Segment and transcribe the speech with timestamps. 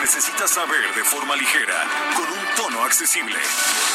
[0.00, 1.86] necesitas saber de forma ligera,
[2.16, 3.38] con un tono accesible.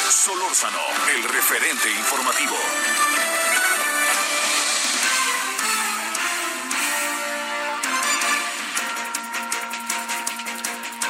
[0.10, 0.80] Solórzano,
[1.16, 2.56] el referente informativo.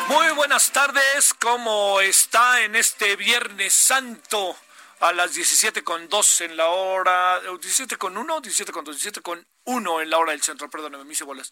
[0.07, 4.55] Muy buenas tardes, ¿cómo está en este Viernes Santo
[5.01, 9.21] a las 17 con 2 en la hora, 17 con 1, 17 con 2, 17
[9.21, 11.51] con 1 en la hora del centro, perdóneme, me hice bolas.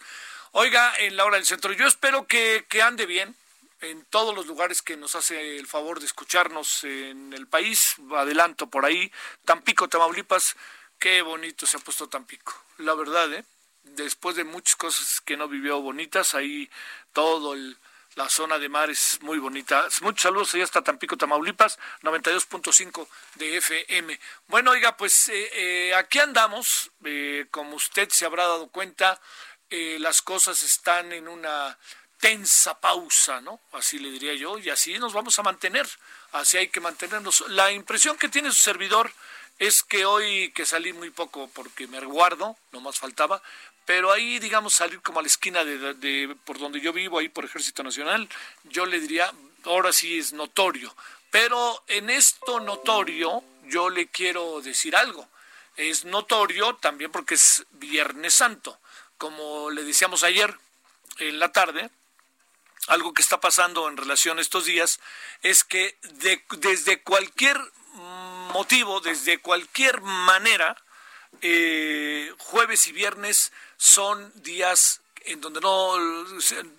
[0.54, 3.36] Oiga, en la hora del centro, yo espero que, que ande bien
[3.84, 8.68] en todos los lugares que nos hace el favor de escucharnos en el país, adelanto
[8.68, 9.12] por ahí,
[9.46, 10.56] Tampico, Tamaulipas,
[10.98, 13.46] qué bonito se ha puesto Tampico, la verdad, ¿eh?
[13.84, 16.70] Después de muchas cosas que no vivió bonitas, ahí
[17.12, 17.78] todo el
[18.16, 19.88] la zona de mar es muy bonita.
[20.02, 24.20] Muchos saludos allá hasta Tampico, Tamaulipas, 92.5 de FM.
[24.48, 26.92] Bueno, oiga, pues eh, eh, aquí andamos.
[27.04, 29.20] Eh, como usted se habrá dado cuenta,
[29.98, 31.76] las cosas están en una
[32.24, 33.60] tensa pausa, ¿no?
[33.74, 35.86] Así le diría yo, y así nos vamos a mantener.
[36.32, 37.44] Así hay que mantenernos.
[37.50, 39.12] La impresión que tiene su servidor
[39.60, 43.44] es que hoy que salí muy poco porque me guardo, no más faltaba,
[43.86, 47.44] pero ahí, digamos, salir como a la esquina de, por donde yo vivo, ahí por
[47.44, 48.30] Ejército Nacional,
[48.64, 49.30] yo le diría,
[49.66, 50.96] ahora sí es notorio.
[51.30, 55.28] Pero en esto notorio, yo le quiero decir algo.
[55.76, 58.80] Es notorio también porque es Viernes Santo.
[59.18, 60.58] Como le decíamos ayer
[61.20, 61.90] en la tarde,
[62.88, 65.00] algo que está pasando en relación a estos días
[65.42, 67.60] es que desde cualquier
[68.54, 70.76] motivo, desde cualquier manera,
[71.42, 75.98] eh, jueves y viernes son días en donde no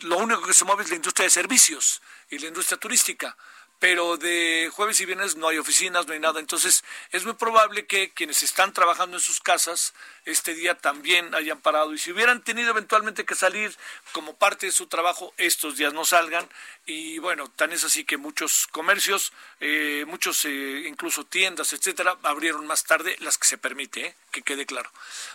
[0.01, 3.37] lo único que se mueve es la industria de servicios y la industria turística
[3.85, 6.41] pero de jueves y viernes no hay oficinas, no hay nada.
[6.41, 9.93] Entonces es muy probable que quienes están trabajando en sus casas
[10.25, 11.93] este día también hayan parado.
[11.93, 13.77] Y si hubieran tenido eventualmente que salir
[14.13, 16.49] como parte de su trabajo, estos días no salgan.
[16.87, 22.67] Y bueno, tan es así que muchos comercios, eh, muchos eh, incluso tiendas, etcétera, abrieron
[22.67, 24.91] más tarde las que se permite, eh, que quede claro.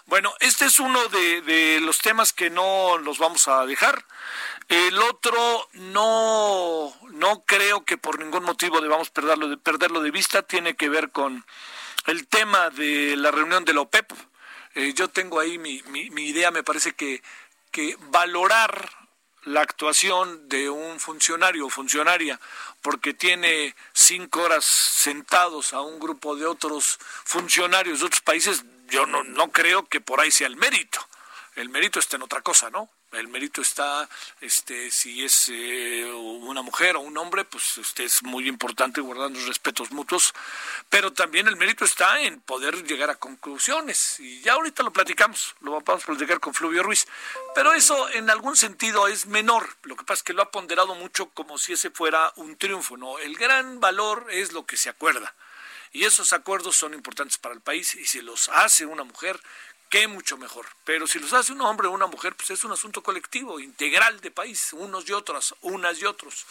[0.06, 4.06] Bueno, este es uno de, de los temas que no los vamos a dejar.
[4.68, 10.44] El otro no, no creo que por ningún motivo debamos perderlo de, perderlo de vista,
[10.44, 11.44] tiene que ver con
[12.06, 14.12] el tema de la reunión de la OPEP.
[14.76, 17.24] Eh, yo tengo ahí mi, mi, mi idea, me parece que,
[17.72, 18.99] que valorar
[19.44, 22.40] la actuación de un funcionario o funcionaria
[22.82, 29.06] porque tiene cinco horas sentados a un grupo de otros funcionarios de otros países, yo
[29.06, 31.00] no, no creo que por ahí sea el mérito.
[31.56, 32.90] El mérito está en otra cosa, ¿no?
[33.14, 34.08] El mérito está,
[34.42, 39.40] este, si es eh, una mujer o un hombre, pues este es muy importante guardando
[39.40, 40.34] los respetos mutuos,
[40.90, 45.56] pero también el mérito está en poder llegar a conclusiones, y ya ahorita lo platicamos,
[45.62, 47.08] lo vamos a platicar con Fluvio Ruiz,
[47.56, 50.96] pero eso en algún sentido es menor, lo que pasa es que lo ha ponderado
[50.96, 53.20] mucho como si ese fuera un triunfo, ¿no?
[53.20, 55.34] El gran valor es lo que se acuerda.
[55.92, 59.40] Y esos acuerdos son importantes para el país y si los hace una mujer,
[59.90, 60.66] qué mucho mejor.
[60.84, 64.20] Pero si los hace un hombre o una mujer, pues es un asunto colectivo, integral
[64.22, 66.46] de país, unos y otras, unas y otros.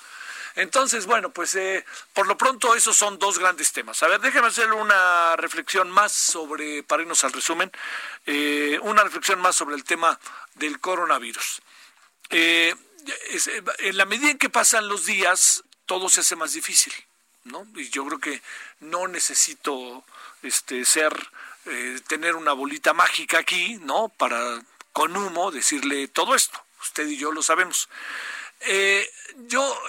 [0.57, 4.03] Entonces, bueno, pues eh, por lo pronto esos son dos grandes temas.
[4.03, 7.71] A ver, déjeme hacer una reflexión más sobre, para irnos al resumen,
[8.27, 10.19] eh, una reflexión más sobre el tema
[10.55, 11.63] del coronavirus.
[12.31, 12.75] Eh,
[13.79, 16.93] en la medida en que pasan los días, todo se hace más difícil,
[17.45, 17.67] ¿no?
[17.77, 18.43] Y yo creo que
[18.81, 20.05] no necesito
[20.43, 21.15] este, ser
[21.67, 24.09] eh, tener una bolita mágica aquí, ¿no?
[24.09, 26.63] Para con humo decirle todo esto.
[26.81, 27.89] Usted y yo lo sabemos.
[28.61, 29.09] Eh,
[29.47, 29.81] yo,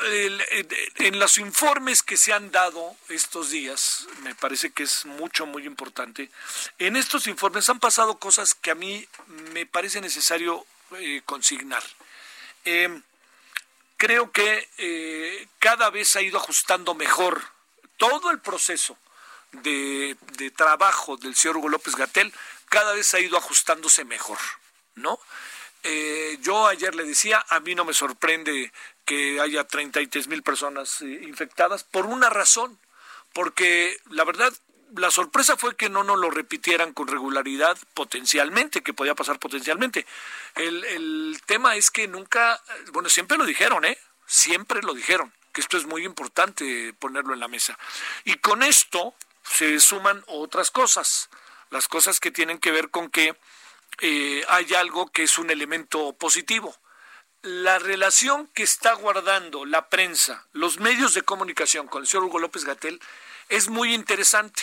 [0.98, 5.66] en los informes que se han dado estos días, me parece que es mucho, muy
[5.66, 6.30] importante.
[6.78, 9.08] En estos informes han pasado cosas que a mí
[9.54, 10.66] me parece necesario
[10.98, 11.84] eh, consignar.
[13.98, 17.42] creo que cada vez ha ido ajustando mejor
[17.98, 18.98] todo el proceso
[19.52, 20.18] de,
[20.56, 22.34] trabajo del señor Hugo López Gatel
[22.70, 24.38] cada vez ha ido ajustándose mejor,
[24.96, 25.20] ¿no?
[25.84, 28.72] Eh, yo ayer le decía, a mí no me sorprende
[29.06, 32.78] que haya 33 mil personas eh, infectadas por una razón,
[33.34, 34.54] porque la verdad
[34.96, 40.06] la sorpresa fue que no nos lo repitieran con regularidad potencialmente, que podía pasar potencialmente.
[40.56, 42.62] El, el tema es que nunca,
[42.92, 43.98] bueno, siempre lo dijeron, ¿eh?
[44.26, 47.78] Siempre lo dijeron, que esto es muy importante ponerlo en la mesa.
[48.26, 49.14] Y con esto
[49.44, 51.30] se suman otras cosas,
[51.70, 53.36] las cosas que tienen que ver con que
[54.02, 56.76] eh, hay algo que es un elemento positivo.
[57.42, 62.40] La relación que está guardando la prensa, los medios de comunicación con el señor Hugo
[62.40, 63.00] López Gatel
[63.48, 64.62] es muy interesante,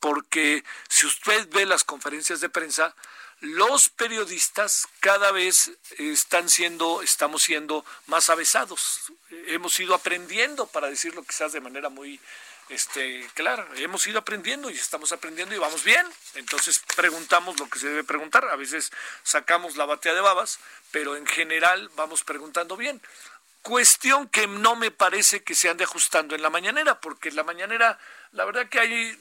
[0.00, 2.94] porque si usted ve las conferencias de prensa,
[3.40, 9.12] los periodistas cada vez están siendo, estamos siendo más avesados.
[9.46, 12.18] Hemos ido aprendiendo, para decirlo quizás de manera muy
[12.68, 16.06] este, claro, hemos ido aprendiendo y estamos aprendiendo y vamos bien.
[16.34, 18.44] Entonces preguntamos lo que se debe preguntar.
[18.48, 18.92] A veces
[19.22, 20.58] sacamos la batea de babas,
[20.90, 23.00] pero en general vamos preguntando bien.
[23.62, 27.42] Cuestión que no me parece que se ande ajustando en la mañanera, porque en la
[27.42, 27.98] mañanera,
[28.32, 29.18] la verdad que hay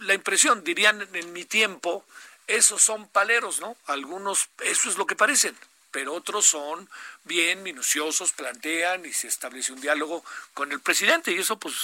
[0.00, 2.04] la impresión, dirían en mi tiempo,
[2.46, 3.76] esos son paleros, ¿no?
[3.86, 5.56] Algunos, eso es lo que parecen
[5.96, 6.90] pero otros son
[7.24, 10.22] bien minuciosos, plantean y se establece un diálogo
[10.52, 11.74] con el presidente y eso pues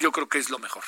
[0.00, 0.82] yo creo que es lo mejor.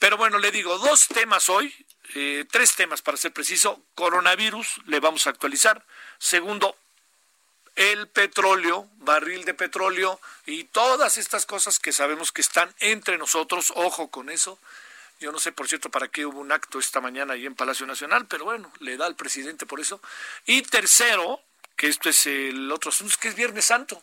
[0.00, 1.72] Pero bueno, le digo, dos temas hoy,
[2.16, 5.84] eh, tres temas para ser preciso, coronavirus, le vamos a actualizar.
[6.18, 6.74] Segundo,
[7.76, 13.72] el petróleo, barril de petróleo y todas estas cosas que sabemos que están entre nosotros,
[13.76, 14.58] ojo con eso.
[15.20, 17.86] Yo no sé, por cierto, para qué hubo un acto esta mañana ahí en Palacio
[17.86, 20.00] Nacional, pero bueno, le da al presidente por eso.
[20.46, 21.40] Y tercero,
[21.78, 24.02] que esto es el otro asunto, que es Viernes Santo.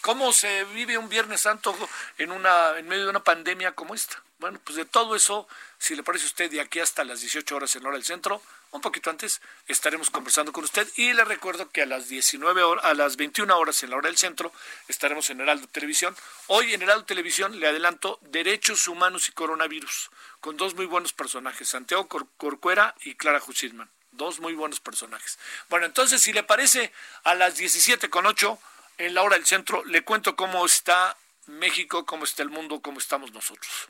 [0.00, 1.76] ¿Cómo se vive un Viernes Santo
[2.18, 4.22] en, una, en medio de una pandemia como esta?
[4.38, 5.46] Bueno, pues de todo eso,
[5.78, 8.42] si le parece a usted, de aquí hasta las 18 horas en hora del centro,
[8.70, 10.88] un poquito antes, estaremos conversando con usted.
[10.96, 14.08] Y le recuerdo que a las 19 horas, a las 21 horas en la hora
[14.08, 14.50] del centro,
[14.88, 16.16] estaremos en Heraldo Televisión.
[16.46, 20.10] Hoy en Heraldo Televisión le adelanto Derechos Humanos y Coronavirus,
[20.40, 23.93] con dos muy buenos personajes, Santiago Corcuera y Clara Huchilman.
[24.16, 25.38] Dos muy buenos personajes.
[25.68, 26.92] Bueno, entonces, si le parece,
[27.24, 28.58] a las 17 con 8,
[28.98, 31.16] en la hora del centro, le cuento cómo está
[31.46, 33.88] México, cómo está el mundo, cómo estamos nosotros.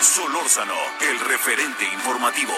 [0.00, 2.54] Solórzano, el referente informativo.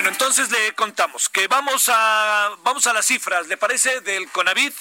[0.00, 4.00] Bueno, entonces le contamos que vamos a vamos a las cifras, ¿le parece?
[4.00, 4.72] Del CONAVID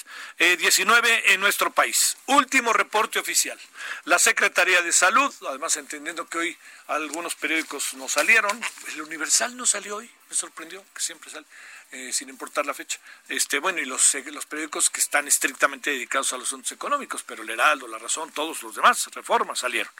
[0.57, 2.15] 19 eh, en nuestro país.
[2.27, 3.59] Último reporte oficial.
[4.05, 6.57] La Secretaría de Salud, además entendiendo que hoy
[6.87, 8.61] algunos periódicos no salieron,
[8.93, 11.45] el Universal no salió hoy, me sorprendió que siempre sale.
[11.91, 12.99] Eh, sin importar la fecha.
[13.29, 17.23] Este, bueno, y los, eh, los periódicos que están estrictamente dedicados a los asuntos económicos,
[17.23, 19.91] pero el Heraldo, La Razón, todos los demás, reformas salieron.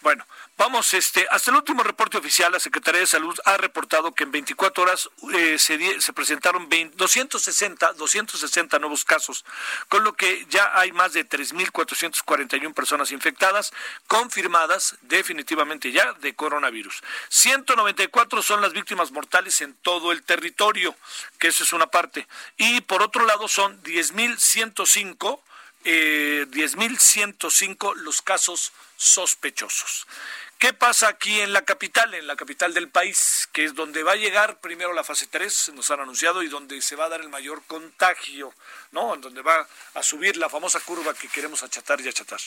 [0.00, 0.24] Bueno,
[0.56, 4.30] vamos, este, hasta el último reporte oficial, la Secretaría de Salud ha reportado que en
[4.30, 9.44] 24 horas eh, se, se, presentaron 260, 260 nuevos casos,
[9.88, 13.72] con lo que ya hay más de 3.441 personas infectadas,
[14.06, 17.02] confirmadas definitivamente ya de coronavirus.
[17.28, 20.94] 194 son las víctimas mortales en todo el territorio
[21.38, 22.26] que esa es una parte.
[22.56, 25.40] Y por otro lado son 10.105
[25.84, 30.06] eh, 10.105 los casos sospechosos.
[30.58, 34.12] ¿Qué pasa aquí en la capital, en la capital del país, que es donde va
[34.12, 37.20] a llegar primero la fase 3, nos han anunciado, y donde se va a dar
[37.20, 38.54] el mayor contagio,
[38.92, 39.14] ¿no?
[39.14, 42.40] En donde va a subir la famosa curva que queremos achatar y achatar.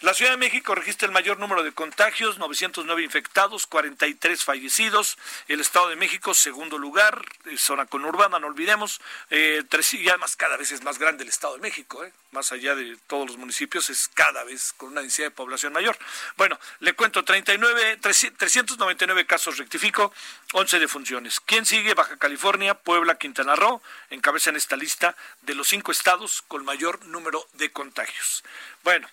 [0.00, 5.18] La Ciudad de México registra el mayor número de contagios, 909 infectados, 43 fallecidos.
[5.48, 9.00] El Estado de México, segundo lugar, eh, zona conurbana, no olvidemos.
[9.28, 12.12] Eh, tres, y además cada vez es más grande el Estado de México, ¿eh?
[12.30, 15.98] más allá de todos los municipios, es cada vez con una densidad de población mayor.
[16.36, 20.12] Bueno, le cuento 39, 399 casos, rectifico,
[20.52, 21.40] 11 defunciones.
[21.40, 21.94] ¿Quién sigue?
[21.94, 27.46] Baja California, Puebla, Quintana Roo, encabezan esta lista de los cinco estados con mayor número
[27.54, 28.44] de contagios.
[28.82, 29.08] Bueno,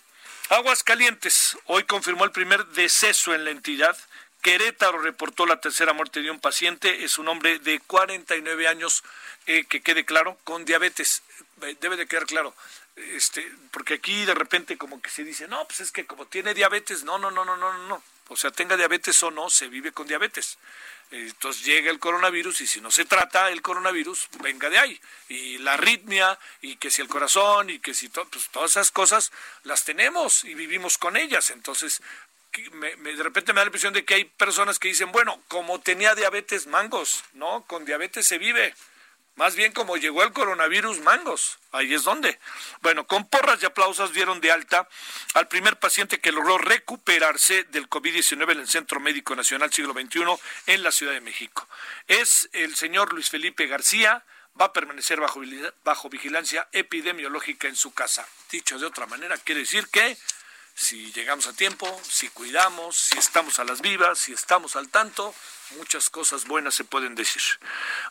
[0.50, 3.98] Aguas Calientes, hoy confirmó el primer deceso en la entidad.
[4.42, 9.04] Querétaro reportó la tercera muerte de un paciente, es un hombre de 49 años,
[9.46, 11.22] eh, que quede claro, con diabetes.
[11.82, 12.56] Debe de quedar claro,
[12.96, 16.54] este, porque aquí de repente como que se dice, no, pues es que como tiene
[16.54, 19.92] diabetes, no, no, no, no, no, no, o sea, tenga diabetes o no, se vive
[19.92, 20.58] con diabetes.
[21.10, 25.02] Entonces llega el coronavirus y si no se trata el coronavirus, venga de ahí.
[25.30, 29.32] Y la arritmia, y que si el corazón, y que si pues todas esas cosas
[29.64, 31.50] las tenemos y vivimos con ellas.
[31.52, 32.02] Entonces,
[32.52, 36.14] de repente me da la impresión de que hay personas que dicen, bueno, como tenía
[36.16, 37.64] diabetes, mangos, ¿no?
[37.68, 38.76] Con diabetes se vive.
[39.38, 41.60] Más bien como llegó el coronavirus, mangos.
[41.72, 42.40] Ahí es donde.
[42.82, 44.90] Bueno, con porras y aplausos dieron de alta
[45.36, 50.24] al primer paciente que logró recuperarse del COVID-19 en el Centro Médico Nacional Siglo XXI
[50.66, 51.68] en la Ciudad de México.
[52.08, 54.26] Es el señor Luis Felipe García,
[54.60, 55.40] va a permanecer bajo,
[55.84, 58.28] bajo vigilancia epidemiológica en su casa.
[58.50, 60.18] Dicho de otra manera, quiere decir que
[60.74, 65.36] si llegamos a tiempo, si cuidamos, si estamos a las vivas, si estamos al tanto,
[65.76, 67.42] muchas cosas buenas se pueden decir.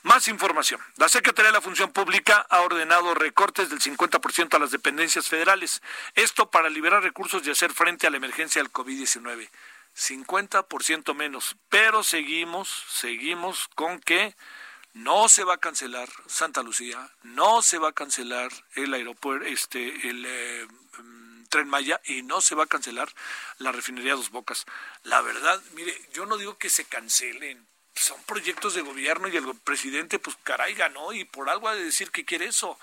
[0.03, 0.81] Más información.
[0.97, 5.83] La Secretaría de la Función Pública ha ordenado recortes del 50% a las dependencias federales.
[6.15, 9.49] Esto para liberar recursos y hacer frente a la emergencia del COVID-19.
[9.97, 11.57] 50% menos.
[11.69, 14.37] Pero seguimos, seguimos con que
[14.93, 20.09] no se va a cancelar Santa Lucía, no se va a cancelar el aeropuerto, este,
[20.09, 20.67] el eh,
[21.49, 23.09] Tren Maya y no se va a cancelar
[23.59, 24.67] la refinería Dos Bocas.
[25.03, 29.55] La verdad, mire, yo no digo que se cancelen, son proyectos de gobierno y el
[29.65, 32.79] presidente, pues caray, ganó y por algo ha de decir que quiere eso.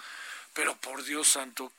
[0.53, 1.71] Pero por Dios santo,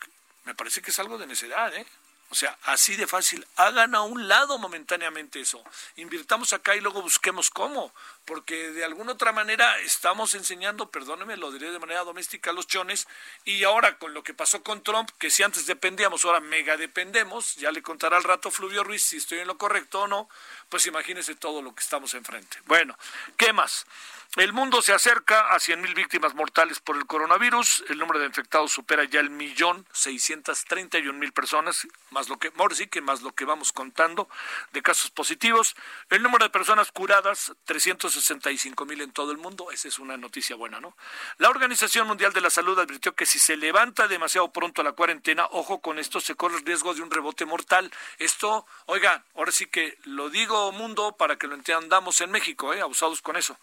[0.44, 1.86] me parece que es algo de necedad, ¿eh?
[2.31, 3.47] O sea, así de fácil.
[3.57, 5.62] Hagan a un lado momentáneamente eso.
[5.97, 7.93] Invirtamos acá y luego busquemos cómo.
[8.25, 12.66] Porque de alguna otra manera estamos enseñando, perdóneme, lo diré de manera doméstica, a los
[12.66, 13.07] chones.
[13.45, 17.57] Y ahora con lo que pasó con Trump, que si antes dependíamos, ahora mega dependemos,
[17.57, 20.28] ya le contará al rato Fluvio Ruiz si estoy en lo correcto o no,
[20.69, 22.59] pues imagínese todo lo que estamos enfrente.
[22.66, 22.99] Bueno,
[23.37, 23.87] ¿qué más?
[24.36, 27.84] El mundo se acerca a 100.000 víctimas mortales por el coronavirus.
[27.88, 32.28] El número de infectados supera ya el millón seiscientos treinta y un mil personas, más
[32.28, 34.28] lo que, sí que más lo que vamos contando
[34.72, 35.76] de casos positivos.
[36.10, 39.70] El número de personas curadas, 365 mil en todo el mundo.
[39.70, 40.96] Esa es una noticia buena, ¿no?
[41.38, 45.46] La Organización Mundial de la Salud advirtió que si se levanta demasiado pronto la cuarentena,
[45.52, 47.88] ojo con esto, se corre el riesgo de un rebote mortal.
[48.18, 52.80] Esto, oiga, ahora sí que lo digo mundo para que lo entendamos en México, ¿eh?
[52.80, 53.56] Abusados con eso.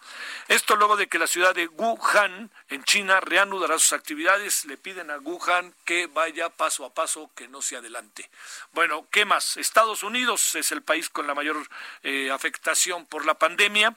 [0.76, 4.64] Luego de que la ciudad de Wuhan, en China, reanudará sus actividades.
[4.64, 8.30] Le piden a Wuhan que vaya paso a paso, que no se adelante.
[8.72, 9.56] Bueno, ¿qué más?
[9.56, 11.56] Estados Unidos es el país con la mayor
[12.02, 13.96] eh, afectación por la pandemia.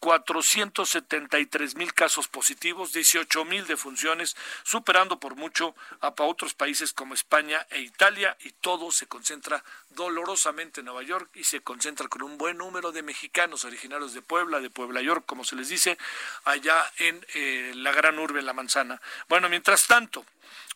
[0.00, 7.66] 473 mil casos positivos, 18 mil defunciones, superando por mucho a otros países como España
[7.70, 12.38] e Italia, y todo se concentra dolorosamente en Nueva York y se concentra con un
[12.38, 15.98] buen número de mexicanos originarios de Puebla, de Puebla York, como se les dice,
[16.44, 19.00] allá en eh, la gran urbe, en la manzana.
[19.28, 20.24] Bueno, mientras tanto,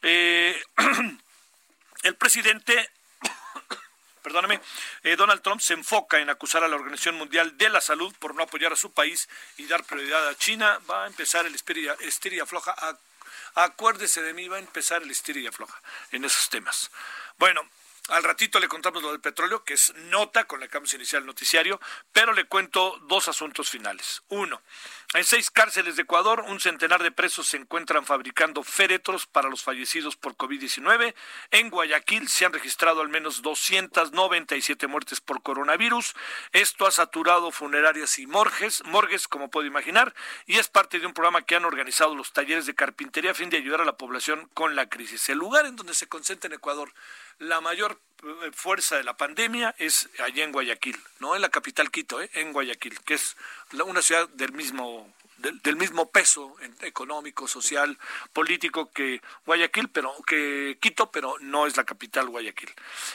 [0.02, 0.60] eh,
[2.02, 2.90] el presidente
[4.22, 4.60] perdóname,
[5.02, 8.34] eh, Donald Trump se enfoca en acusar a la Organización Mundial de la Salud por
[8.34, 10.80] no apoyar a su país y dar prioridad a China.
[10.88, 12.74] Va a empezar el estiria floja.
[13.54, 15.80] acuérdese de mí, va a empezar el estiria floja
[16.12, 16.90] en esos temas.
[17.38, 17.62] Bueno,
[18.10, 20.96] al ratito le contamos lo del petróleo, que es nota con la que vamos a
[20.96, 21.80] iniciar el noticiario,
[22.12, 24.22] pero le cuento dos asuntos finales.
[24.28, 24.60] Uno,
[25.12, 29.64] en seis cárceles de Ecuador, un centenar de presos se encuentran fabricando féretros para los
[29.64, 31.16] fallecidos por COVID-19.
[31.50, 36.14] En Guayaquil se han registrado al menos 297 muertes por coronavirus.
[36.52, 40.14] Esto ha saturado funerarias y morgues, morgues, como puede imaginar,
[40.46, 43.50] y es parte de un programa que han organizado los talleres de carpintería a fin
[43.50, 45.28] de ayudar a la población con la crisis.
[45.28, 46.94] El lugar en donde se concentra en Ecuador
[47.38, 48.00] la mayor
[48.52, 52.30] fuerza de la pandemia es allá en Guayaquil, no en la capital Quito, ¿eh?
[52.34, 53.36] en Guayaquil, que es
[53.72, 57.98] una ciudad del mismo del, mismo peso económico, social,
[58.32, 62.70] político que Guayaquil, pero que Quito, pero no es la capital Guayaquil.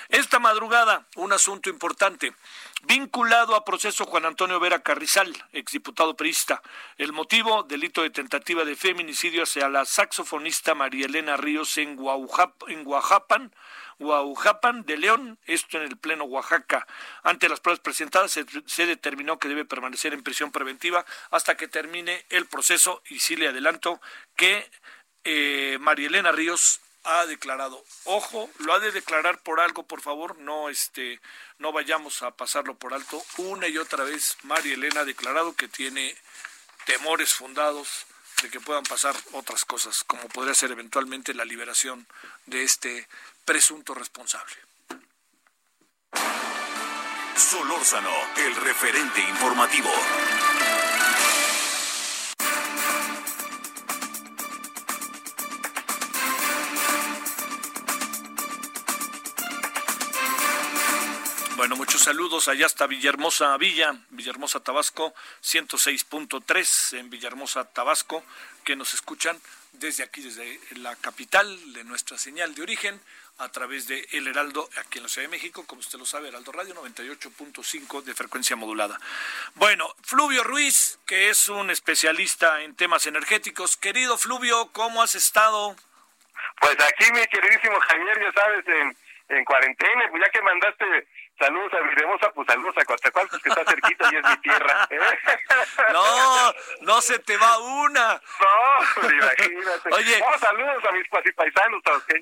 [0.10, 2.34] Esta madrugada, un asunto importante,
[2.84, 6.62] vinculado a proceso Juan Antonio Vera Carrizal, exdiputado priista.
[6.98, 12.00] El motivo, delito de tentativa de feminicidio hacia la saxofonista María Elena Ríos en,
[12.68, 13.50] en Oaxaca,
[14.00, 16.86] Huaujapan de León, esto en el Pleno Oaxaca.
[17.24, 22.25] Ante las pruebas presentadas se, determinó que debe permanecer en prisión preventiva hasta que termine
[22.30, 24.02] el proceso y sí le adelanto
[24.36, 24.70] que
[25.24, 30.38] eh, María Elena Ríos ha declarado, ojo, lo ha de declarar por algo, por favor,
[30.40, 31.22] no este,
[31.60, 33.24] no vayamos a pasarlo por alto.
[33.38, 36.16] Una y otra vez María Elena ha declarado que tiene
[36.86, 38.08] temores fundados
[38.42, 42.08] de que puedan pasar otras cosas, como podría ser eventualmente la liberación
[42.48, 43.08] de este
[43.46, 44.56] presunto responsable.
[47.38, 49.90] Solórzano, el referente informativo.
[61.56, 68.24] Bueno, muchos saludos allá hasta Villahermosa Villa, Villahermosa Tabasco, 106.3 en Villahermosa Tabasco,
[68.64, 69.40] que nos escuchan
[69.74, 73.00] desde aquí, desde la capital de nuestra señal de origen,
[73.38, 76.30] a través de El Heraldo, aquí en la Ciudad de México, como usted lo sabe,
[76.30, 79.00] Heraldo Radio 98.5 de frecuencia modulada.
[79.56, 83.75] Bueno, Fluvio Ruiz, que es un especialista en temas energéticos.
[83.75, 85.75] Querido Fluvio, ¿cómo has estado?
[86.62, 88.98] Pues aquí, mi queridísimo Javier, ya sabes, en,
[89.30, 93.65] en cuarentena, pues ya que mandaste Saludos a Viremosa, pues saludos a Coatzacoalcos, que está
[93.65, 94.88] cerquita y es mi tierra.
[94.89, 95.00] ¿eh?
[95.92, 98.13] No, no se te va una.
[98.13, 99.94] No, pues imagínate.
[99.94, 100.20] Oye.
[100.20, 102.13] No, saludos a mis cuasipaisanos, ¿ok?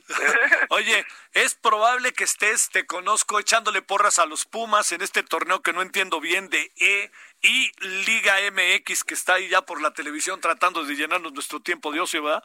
[0.69, 5.61] Oye, es probable que estés, te conozco, echándole porras a los Pumas en este torneo
[5.61, 7.71] que no entiendo bien de E y
[8.05, 11.99] Liga MX que está ahí ya por la televisión tratando de llenarnos nuestro tiempo de
[11.99, 12.43] ocio, ¿verdad?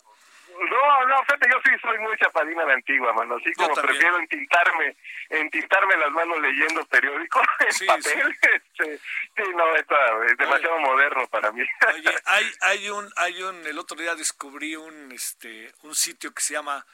[0.59, 4.97] No, no, fíjate, yo sí soy muy chapadina de antigua, mano, así como prefiero entintarme,
[5.29, 8.37] entintarme las manos leyendo periódicos en Sí, papel.
[8.43, 11.63] Este, sí, no, esto es demasiado moderno para mí.
[11.95, 16.43] Oye, hay, hay un, hay un, el otro día descubrí un, este, un sitio que
[16.43, 16.85] se llama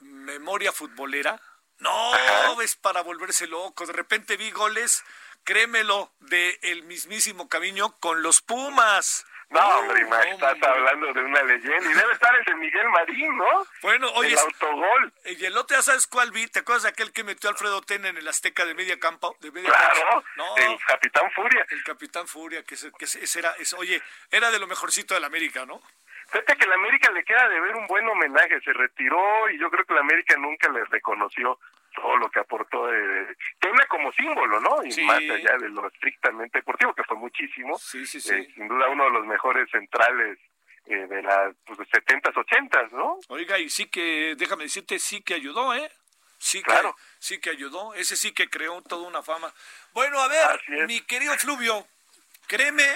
[0.00, 1.40] Memoria Futbolera.
[1.78, 3.86] No, es para volverse loco.
[3.86, 5.04] De repente vi goles,
[5.44, 9.26] créemelo, de el mismísimo Camiño con los Pumas.
[9.48, 10.68] No, hombre, ma, estás hombre.
[10.68, 11.90] hablando de una leyenda.
[11.90, 13.66] Y debe estar ese Miguel Marín, ¿no?
[13.82, 15.12] Bueno, oye, El autogol.
[15.24, 16.46] y el otro, ¿ya sabes cuál vi?
[16.48, 19.36] ¿Te acuerdas de aquel que metió Alfredo Tena en el Azteca de media campo?
[19.40, 20.24] De media Claro?
[20.36, 21.64] No, el Capitán Furia.
[21.70, 25.20] el Capitán Furia, que, ese, que ese- era, ese- oye, era de lo mejorcito de
[25.20, 25.80] la América, ¿no?
[26.28, 28.60] Fíjate que la América le queda de ver un buen homenaje.
[28.62, 31.58] Se retiró y yo creo que la América nunca le reconoció
[31.96, 34.84] todo lo que aportó de Tena como símbolo, ¿no?
[34.84, 35.02] Y Sí.
[35.02, 37.76] más allá de lo estrictamente deportivo, que fue muchísimo.
[37.78, 38.34] Sí, sí, sí.
[38.34, 40.38] Eh, sin duda uno de los mejores centrales
[40.88, 43.18] eh, de las pues, 70s, 80s, ¿no?
[43.28, 45.90] Oiga, y sí que, déjame decirte, sí que ayudó, ¿eh?
[46.38, 46.94] Sí que, Claro.
[47.18, 49.52] sí que ayudó, ese sí que creó toda una fama.
[49.94, 51.86] Bueno, a ver, mi querido Fluvio,
[52.46, 52.86] créeme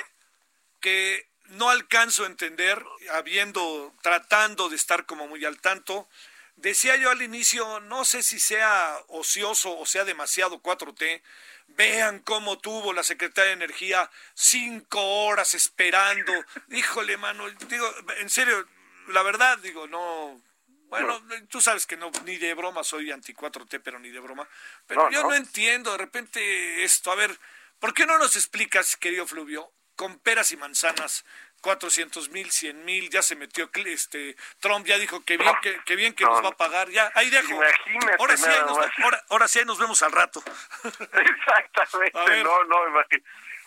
[0.80, 2.80] que no alcanzo a entender,
[3.12, 6.08] habiendo, tratando de estar como muy al tanto.
[6.56, 11.22] Decía yo al inicio, no sé si sea ocioso o sea demasiado 4T.
[11.68, 16.32] Vean cómo tuvo la secretaria de Energía cinco horas esperando.
[16.70, 18.66] Híjole, mano, digo, en serio,
[19.08, 20.40] la verdad, digo, no.
[20.88, 24.48] Bueno, tú sabes que no, ni de broma soy anti 4T, pero ni de broma.
[24.88, 25.28] Pero No, yo no.
[25.30, 27.12] no entiendo de repente esto.
[27.12, 27.38] A ver,
[27.78, 31.24] ¿por qué no nos explicas, querido Fluvio, con peras y manzanas,
[31.60, 35.96] 400 mil, 100 mil, ya se metió este Trump, ya dijo que bien que, que
[35.96, 37.52] bien que No, nos va a pagar, ya, ahí dejo.
[37.52, 40.42] Imagínate ahora sí, ahí nos, ahora, ahora sí ahí nos vemos al rato.
[41.12, 43.24] Exactamente, no, no, imagino.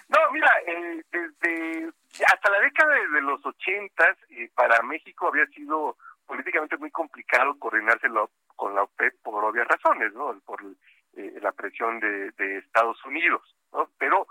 [0.09, 1.91] No, mira, eh, desde
[2.31, 8.09] hasta la década de los ochentas eh, para México había sido políticamente muy complicado coordinarse
[8.09, 10.39] la- con la OPEP por obvias razones, ¿no?
[10.45, 10.61] Por
[11.15, 13.89] eh, la presión de, de Estados Unidos, ¿no?
[13.97, 14.27] Pero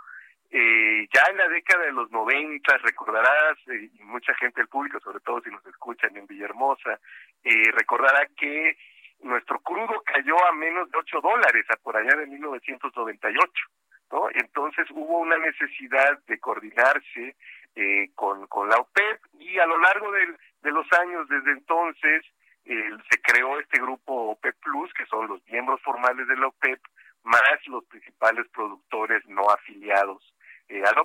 [0.55, 5.01] eh, ya en la década de los noventas, recordarás, eh, y mucha gente del público,
[5.01, 7.01] sobre todo si nos escuchan en Villahermosa,
[7.43, 8.77] eh, recordará que
[9.23, 13.51] nuestro crudo cayó a menos de 8 dólares a por allá de 1998.
[14.11, 14.29] ¿no?
[14.35, 17.35] Entonces hubo una necesidad de coordinarse
[17.75, 22.27] eh, con, con la OPEP y a lo largo de los años desde entonces
[22.65, 26.79] se creó este grupo OPEP Plus, que son los miembros formales de la OPEP,
[27.25, 30.33] más los principales productores no afiliados
[30.73, 31.05] eh, a la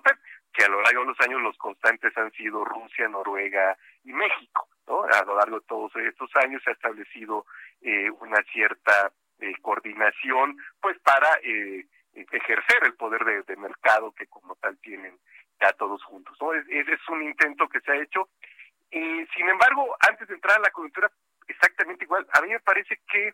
[0.53, 4.67] que a lo largo de los años los constantes han sido Rusia, Noruega y México.
[4.87, 5.03] ¿no?
[5.03, 7.45] A lo largo de todos estos años se ha establecido
[7.81, 14.55] eh, una cierta eh, coordinación pues para eh, ejercer el poder de, mercado que como
[14.55, 15.19] tal tienen
[15.59, 16.35] ya todos juntos.
[16.41, 16.53] ¿no?
[16.53, 18.29] Es, un intento que se ha hecho.
[18.89, 21.11] Sin embargo, antes de entrar a la coyuntura,
[21.47, 23.33] exactamente igual, a mí me parece que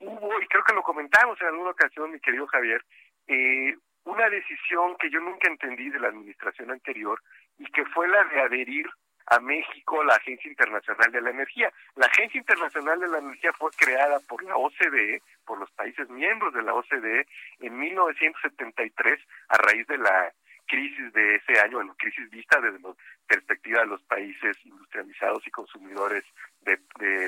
[0.00, 2.84] hubo, y creo que lo comentamos en alguna ocasión, mi querido Javier,
[3.28, 7.20] eh, una decisión que yo nunca entendí de la administración anterior
[7.58, 8.88] y que fue la de adherir
[9.26, 11.72] a México a la Agencia Internacional de la Energía.
[11.94, 16.52] La Agencia Internacional de la Energía fue creada por la OCDE, por los países miembros
[16.52, 17.26] de la OCDE,
[17.60, 20.32] en 1973 a raíz de la
[20.66, 22.94] crisis de ese año, bueno, crisis vista desde la
[23.26, 26.24] perspectiva de los países industrializados y consumidores
[26.62, 26.78] de,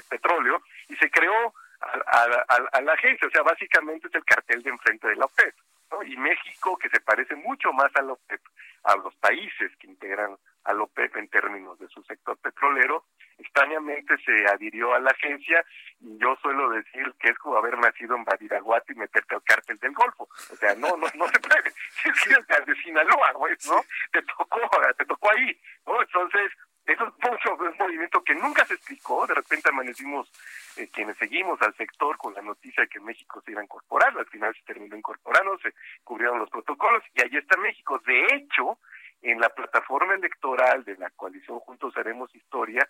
[0.09, 4.71] petróleo, y se creó a- a la agencia, o sea, básicamente es el cartel de
[4.71, 5.55] enfrente de la OPEP,
[5.93, 6.03] ¿no?
[6.03, 8.41] Y México, que se parece mucho más a la OPEP,
[8.85, 13.05] a los países que integran a la OPEP en términos de su sector petrolero,
[13.39, 15.65] extrañamente se adhirió a la agencia
[16.01, 19.79] y yo suelo decir que es como haber nacido en Badiraguato y meterte al cártel
[19.79, 20.29] del Golfo.
[20.53, 21.73] O sea, no, no, no se puede.
[22.05, 23.81] Es que de Sinaloa, güey, ¿no?
[24.13, 24.61] Te tocó,
[24.97, 26.01] te tocó ahí, ¿no?
[26.01, 26.53] Entonces,
[26.93, 29.27] eso es mucho, un movimiento que nunca se explicó.
[29.27, 30.31] De repente amanecimos
[30.77, 34.17] eh, quienes seguimos al sector con la noticia de que México se iba a incorporar.
[34.17, 35.75] Al final se terminó incorporando, se
[36.05, 38.01] cubrieron los protocolos y ahí está México.
[38.07, 38.79] De hecho,
[39.23, 42.87] en la plataforma electoral de la coalición Juntos Haremos Historia,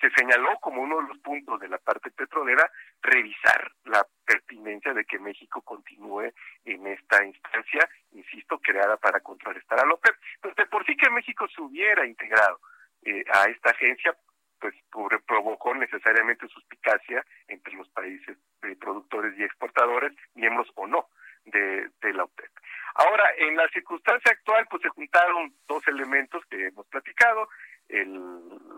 [0.00, 2.68] se señaló como uno de los puntos de la parte petrolera
[3.00, 6.32] revisar la pertinencia de que México continúe
[6.64, 10.12] en esta instancia, insisto, creada para contrarrestar a López.
[10.36, 12.58] Entonces, de por sí que México se hubiera integrado
[13.04, 14.16] eh, a esta agencia,
[14.60, 18.36] pues pro- provocó necesariamente suspicacia entre los países
[18.80, 21.08] productores y exportadores, miembros o no
[21.44, 22.50] de, la OPEP.
[22.94, 27.48] Ahora, en la circunstancia actual, pues se juntaron dos elementos que hemos platicado,
[27.88, 28.14] el,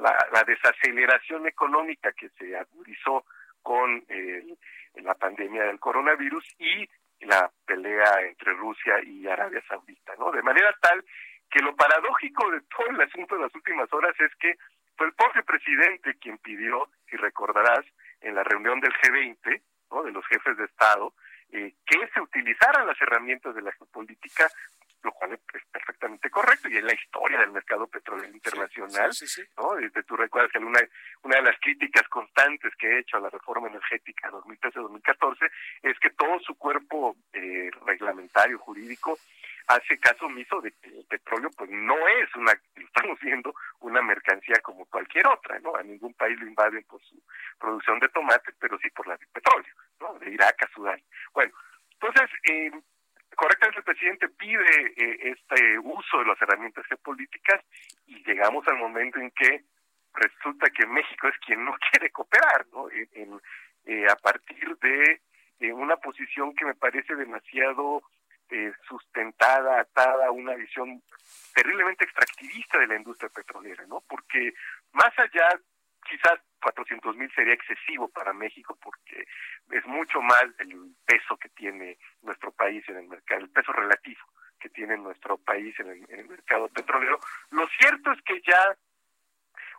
[0.01, 3.25] la, desaceleración económica que se agudizó
[3.63, 4.05] con
[4.95, 6.89] la pandemia del coronavirus y
[7.21, 10.31] la pelea entre Rusia y Arabia Saudita, ¿no?
[10.31, 11.05] De manera tal
[11.77, 14.57] paradójico de todo el asunto de las últimas horas es que
[14.97, 17.85] fue el propio presidente quien pidió, si recordarás,
[18.21, 20.03] en la reunión del G20, ¿no?
[20.03, 21.13] de los jefes de Estado,
[21.53, 24.49] eh, que se utilizaran las herramientas de la geopolítica,
[25.03, 29.13] lo cual es perfectamente correcto, y en la historia del mercado petrolero internacional,
[29.57, 29.79] ¿no?
[29.79, 30.81] Este, tú recuerdas que una,
[31.23, 35.51] una de las críticas constantes que he hecho a la reforma energética 2013-2014
[35.83, 39.19] es que todo su cuerpo eh, reglamentario, jurídico,
[39.67, 44.61] hace caso omiso de que el petróleo pues no es una, estamos viendo, una mercancía
[44.63, 45.75] como cualquier otra, ¿no?
[45.77, 47.21] A ningún país lo invaden por su
[47.59, 50.19] producción de tomates, pero sí por la de petróleo, ¿no?
[50.19, 51.03] De Irak a Sudán.
[51.33, 51.53] Bueno,
[51.93, 52.71] entonces, eh,
[53.35, 57.65] correctamente el presidente pide eh, este uso de las herramientas geopolíticas
[58.07, 59.65] y llegamos al momento en que
[60.15, 62.89] resulta que México es quien no quiere cooperar, ¿no?
[62.91, 63.41] En,
[63.87, 65.21] eh, a partir de
[65.73, 68.03] una posición que me parece demasiado
[68.51, 71.03] eh, sustentada, atada a una visión
[71.55, 74.03] terriblemente extractivista de la industria petrolera, ¿no?
[74.09, 74.55] Porque
[74.93, 75.49] más allá,
[76.09, 79.27] quizás 400 mil sería excesivo para México porque
[79.71, 84.21] es mucho más el peso que tiene nuestro país en el mercado, el peso relativo
[84.59, 87.21] que tiene nuestro país en el, mercado petrolero.
[87.51, 88.77] Lo cierto es que ya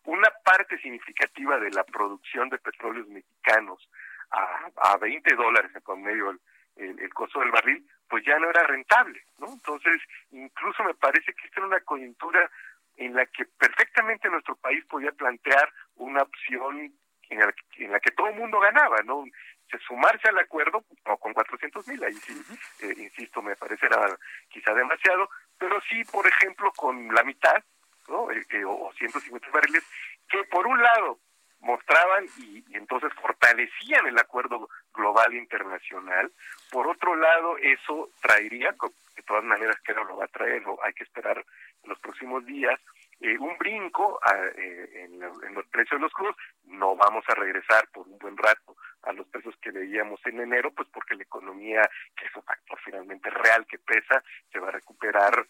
[0.05, 3.89] una parte significativa de la producción de petróleos mexicanos
[4.31, 8.63] a, a 20 dólares en promedio el, el, costo del barril, pues ya no era
[8.63, 9.47] rentable, ¿no?
[9.53, 12.49] Entonces, incluso me parece que esta era una coyuntura
[12.97, 16.93] en la que perfectamente nuestro país podía plantear una opción
[17.29, 19.23] en la, en la que todo el mundo ganaba, ¿no?
[19.69, 22.41] Se sumarse al acuerdo, no con 400 mil, ahí sí,
[22.81, 24.17] eh, insisto, me parecerá
[24.49, 27.63] quizá demasiado, pero sí, por ejemplo, con la mitad,
[28.07, 28.31] ¿no?
[28.31, 29.83] Eh, eh, o 150 barriles,
[30.29, 31.19] que por un lado
[31.59, 36.31] mostraban y, entonces fortalecían el acuerdo global internacional.
[36.71, 38.75] Por otro lado, eso traería,
[39.15, 41.43] de todas maneras no lo va a traer, hay que esperar
[41.83, 42.79] en los próximos días,
[43.19, 44.19] eh, un brinco
[44.57, 46.35] eh, en, los precios de los crudos.
[46.65, 50.71] No vamos a regresar por un buen rato a los precios que veíamos en enero,
[50.71, 54.71] pues porque la economía, que es un factor finalmente real que pesa, se va a
[54.71, 55.47] recuperar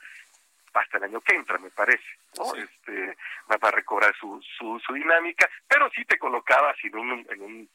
[0.73, 2.06] hasta el año que entra, me parece,
[2.38, 2.56] ¿no?
[2.56, 3.17] Este,
[3.49, 7.69] va a recobrar su, su, su dinámica, pero sí te colocaba en un, en un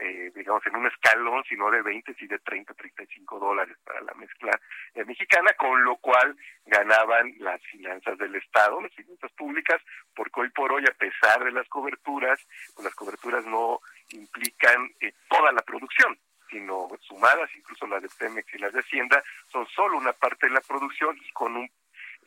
[0.00, 4.14] eh, digamos, en un escalón, sino de 20, y de 30, 35 dólares para la
[4.14, 4.60] mezcla
[4.94, 9.82] eh, mexicana, con lo cual ganaban las finanzas del Estado, las finanzas públicas,
[10.14, 12.38] porque hoy por hoy, a pesar de las coberturas,
[12.74, 16.16] pues las coberturas no implican eh, toda la producción,
[16.48, 20.52] sino sumadas, incluso las de Pemex y las de Hacienda, son solo una parte de
[20.52, 21.68] la producción y con un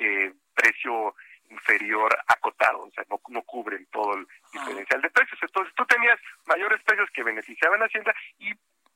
[0.02, 1.16] eh, precio
[1.50, 5.40] inferior acotado, o sea, no, no cubren todo el diferencial de precios.
[5.42, 8.52] Entonces tú tenías mayores precios que beneficiaban a Hacienda y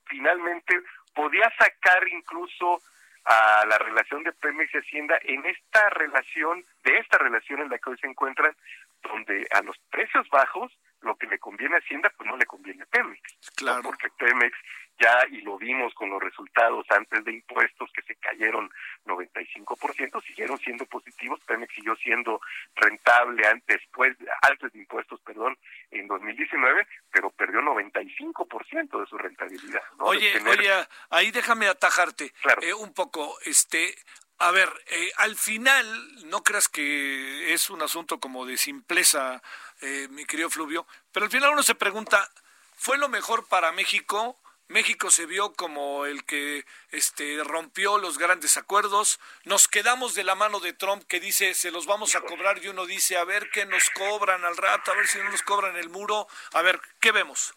[0.06, 0.82] finalmente
[1.14, 2.82] podías sacar incluso
[3.26, 7.78] a la relación de Pemex y Hacienda en esta relación, de esta relación en la
[7.80, 8.56] que hoy se encuentran,
[9.02, 12.84] donde a los precios bajos lo que le conviene a Hacienda, pues no le conviene
[12.84, 13.22] a Pemex.
[13.56, 13.82] Claro.
[13.84, 14.58] Porque Pemex
[15.00, 18.70] ya, y lo vimos con los resultados antes de impuestos que se cayeron
[19.06, 22.40] 95%, siguieron siendo positivos, Pemex siguió siendo
[22.76, 25.58] rentable antes, después, antes de impuestos, perdón,
[25.92, 29.82] en 2019, pero perdió 95% de su rentabilidad.
[30.00, 30.72] Oye, oye,
[31.10, 33.96] ahí déjame atajarte eh, un poco, este,
[34.40, 35.86] a ver, eh, al final,
[36.26, 39.42] no creas que es un asunto como de simpleza,
[39.82, 42.30] eh, mi querido Fluvio, pero al final uno se pregunta,
[42.76, 44.40] ¿fue lo mejor para México?
[44.68, 49.20] México se vio como el que este, rompió los grandes acuerdos.
[49.46, 52.68] Nos quedamos de la mano de Trump que dice se los vamos a cobrar y
[52.68, 55.76] uno dice a ver qué nos cobran al rato, a ver si no nos cobran
[55.76, 56.28] el muro.
[56.54, 57.56] A ver, ¿qué vemos?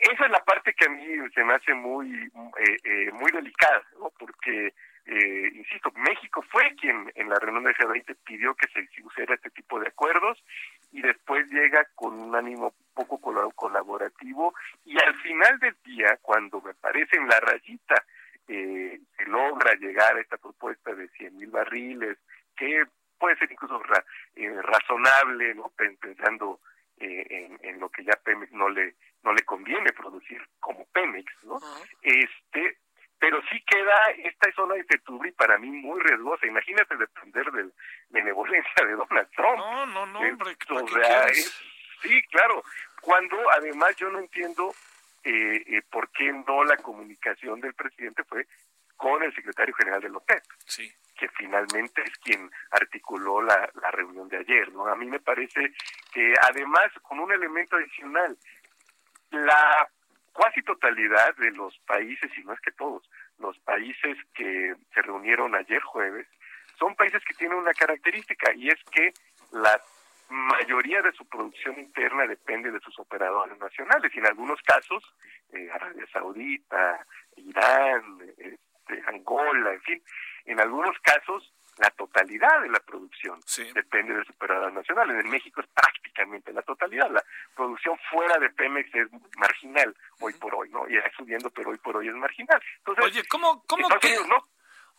[0.00, 1.04] Esa es la parte que a mí
[1.34, 4.10] se me hace muy, eh, eh, muy delicada, ¿no?
[4.18, 4.74] porque
[5.06, 9.50] eh, insisto, México fue quien en la reunión de G20 pidió que se hiciera este
[9.50, 10.38] tipo de acuerdos
[10.92, 12.74] y después llega con un ánimo
[13.06, 18.04] poco colaborativo y al final del día, cuando me parece en la rayita,
[18.48, 22.18] eh, se logra llegar a esta propuesta de 100 mil barriles,
[22.56, 22.84] que
[23.18, 23.80] puede ser incluso
[24.36, 26.60] eh, razonable, no pensando
[26.98, 31.58] en, en, lo que ya Pemex no le no le conviene producir como Pemex, ¿no?
[32.02, 32.76] Este
[33.20, 36.46] pero sí queda esta zona de incertidumbre para mí muy riesgosa.
[36.46, 37.70] Imagínate depender de la
[38.08, 39.58] benevolencia de Donald Trump.
[39.58, 40.56] No, no, no, hombre.
[42.02, 42.64] sí, claro.
[43.00, 44.74] Cuando además yo no entiendo
[45.24, 48.46] eh, eh, por qué no la comunicación del presidente fue
[48.96, 50.92] con el secretario general de OPEP, sí.
[51.18, 54.70] que finalmente es quien articuló la, la reunión de ayer.
[54.72, 54.86] ¿no?
[54.86, 55.72] A mí me parece
[56.12, 58.36] que además, con un elemento adicional,
[59.30, 59.88] la
[60.32, 63.08] cuasi totalidad de los países, y no es que todos,
[63.38, 66.26] los países que se reunieron ayer jueves,
[66.78, 69.12] son países que tienen una característica y es que
[69.52, 69.80] la
[70.30, 75.02] mayoría de su producción interna depende de sus operadores nacionales y en algunos casos
[75.52, 80.02] eh, Arabia Saudita, Irán, este, Angola, en fin,
[80.46, 83.40] en algunos casos la totalidad de la producción
[83.74, 85.10] depende de su operador nacional.
[85.10, 87.10] En México es prácticamente la totalidad.
[87.10, 87.24] La
[87.56, 90.86] producción fuera de Pemex es marginal hoy por hoy, ¿no?
[90.88, 92.60] Y está subiendo, pero hoy por hoy es marginal.
[92.78, 94.46] Entonces, Oye, ¿cómo, cómo que, no?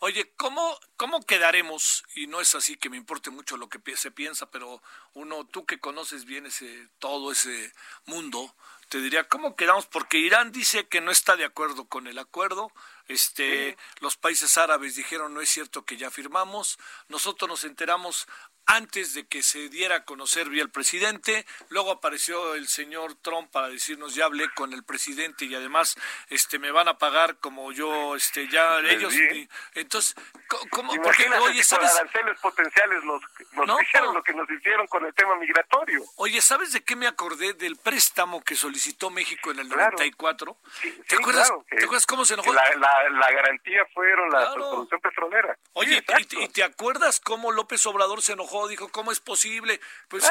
[0.04, 2.02] Oye, ¿cómo, ¿cómo quedaremos?
[2.16, 5.64] Y no es así que me importe mucho lo que se piensa, pero uno, tú
[5.64, 7.72] que conoces bien ese, todo ese
[8.06, 8.52] mundo,
[8.88, 9.86] te diría, ¿cómo quedamos?
[9.86, 12.72] Porque Irán dice que no está de acuerdo con el acuerdo,
[13.06, 18.26] este, los países árabes dijeron no es cierto que ya firmamos, nosotros nos enteramos
[18.66, 23.50] antes de que se diera a conocer vía el presidente, luego apareció el señor Trump
[23.50, 25.96] para decirnos ya hablé con el presidente y además
[26.28, 29.14] este me van a pagar como yo este ya ellos
[29.74, 30.14] entonces
[30.70, 33.22] cómo porque oye sabes aranceles potenciales nos,
[33.66, 36.02] nos dijeron lo que nos hicieron con el tema migratorio.
[36.16, 40.56] Oye, ¿sabes de qué me acordé del préstamo que solicitó México en el 94?
[41.08, 41.52] ¿Te acuerdas?
[41.68, 42.52] ¿Te acuerdas cómo se enojó?
[42.52, 45.56] La, la, garantía fueron la producción petrolera.
[45.72, 49.80] Oye, y, te acuerdas cómo López Obrador se enojó dijo, ¿cómo es posible?
[50.08, 50.24] Pues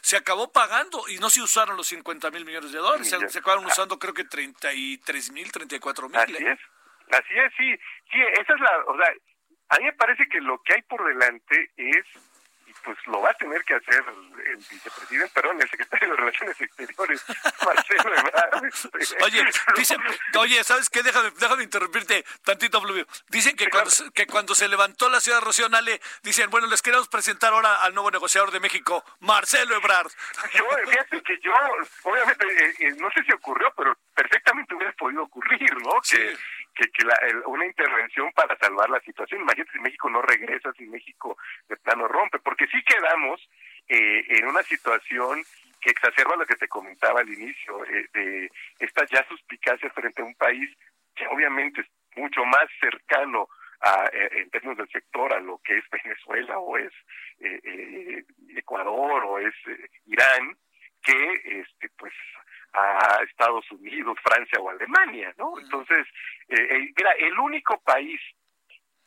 [0.00, 3.66] se, acabó pagando y no se usaron los 50 mil millones de dólares, se, acabaron
[3.66, 6.18] usando creo que 33 mil, 34 mil.
[6.18, 6.52] Así ¿eh?
[6.52, 6.58] es,
[7.10, 7.76] así es, sí,
[8.10, 9.12] sí, esa es la, o sea,
[9.70, 12.04] a mí me parece que lo que hay por delante es
[12.84, 14.04] pues lo va a tener que hacer
[14.46, 17.24] el vicepresidente, perdón, el secretario de Relaciones Exteriores,
[17.64, 18.64] Marcelo Ebrard.
[18.98, 19.44] Este, oye,
[19.76, 19.98] dicen,
[20.38, 21.02] oye, ¿sabes qué?
[21.02, 23.06] Déjame, déjame interrumpirte tantito, Fluvio.
[23.28, 27.52] Dicen que, cuando, que cuando se levantó la ciudad Nale, dicen, bueno, les queremos presentar
[27.52, 30.10] ahora al nuevo negociador de México, Marcelo Ebrard.
[30.54, 31.52] Yo, fíjate que yo,
[32.02, 36.00] obviamente, eh, eh, no sé si ocurrió, pero perfectamente hubiera podido ocurrir, ¿no?
[36.08, 36.36] Que,
[36.74, 39.42] que, que la, una intervención para salvar la situación.
[39.42, 41.36] Imagínate si México no regresa, si México
[41.68, 43.40] de plano rompe, porque sí quedamos
[43.88, 45.42] eh, en una situación
[45.80, 50.24] que exacerba lo que te comentaba al inicio, eh, de esta ya suspicacia frente a
[50.24, 50.70] un país
[51.14, 53.48] que obviamente es mucho más cercano
[53.80, 56.92] a, eh, en términos del sector a lo que es Venezuela o es
[58.56, 59.54] Ecuador o es
[60.06, 60.56] Irán,
[61.02, 62.12] que este pues
[62.72, 65.58] a Estados Unidos, Francia o Alemania, ¿no?
[65.58, 66.06] Entonces,
[66.48, 68.20] mira, el único país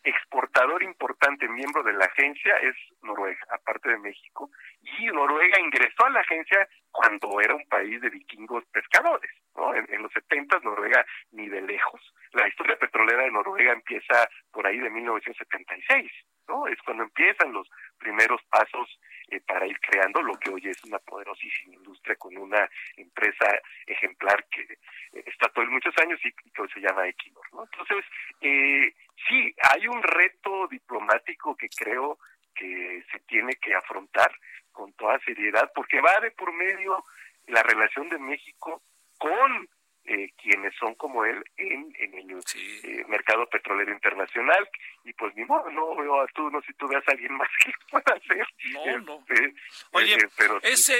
[0.05, 4.51] exportador importante, miembro de la agencia, es Noruega, aparte de México,
[4.81, 9.73] y Noruega ingresó a la agencia cuando era un país de vikingos pescadores, ¿no?
[9.73, 11.99] En, los 70 Noruega ni de lejos.
[12.33, 16.11] La historia petrolera de Noruega empieza por ahí de 1976,
[16.47, 16.67] ¿no?
[16.67, 18.99] Es cuando empiezan los primeros pasos
[19.29, 23.47] eh, para ir creando lo que hoy es una poderosísima industria con una empresa
[23.87, 27.63] ejemplar que eh, está todo muchos años y, que hoy se llama Equinor, ¿no?
[27.63, 28.05] Entonces,
[28.41, 28.93] eh,
[29.27, 32.17] sí, hay un reto diplomático que creo
[32.53, 34.31] que se tiene que afrontar
[34.71, 37.03] con toda seriedad, porque va de por medio
[37.47, 38.81] la relación de México
[39.17, 39.67] con
[40.07, 44.69] eh, quienes son como él en, en el eh, mercado petrolero internacional.
[45.03, 47.49] Y pues ni modo no veo a tú no si tú veas a alguien más
[47.63, 48.47] que pueda hacer.
[48.71, 49.25] No no.
[49.27, 49.55] este,
[49.91, 50.95] oye eh, pero ese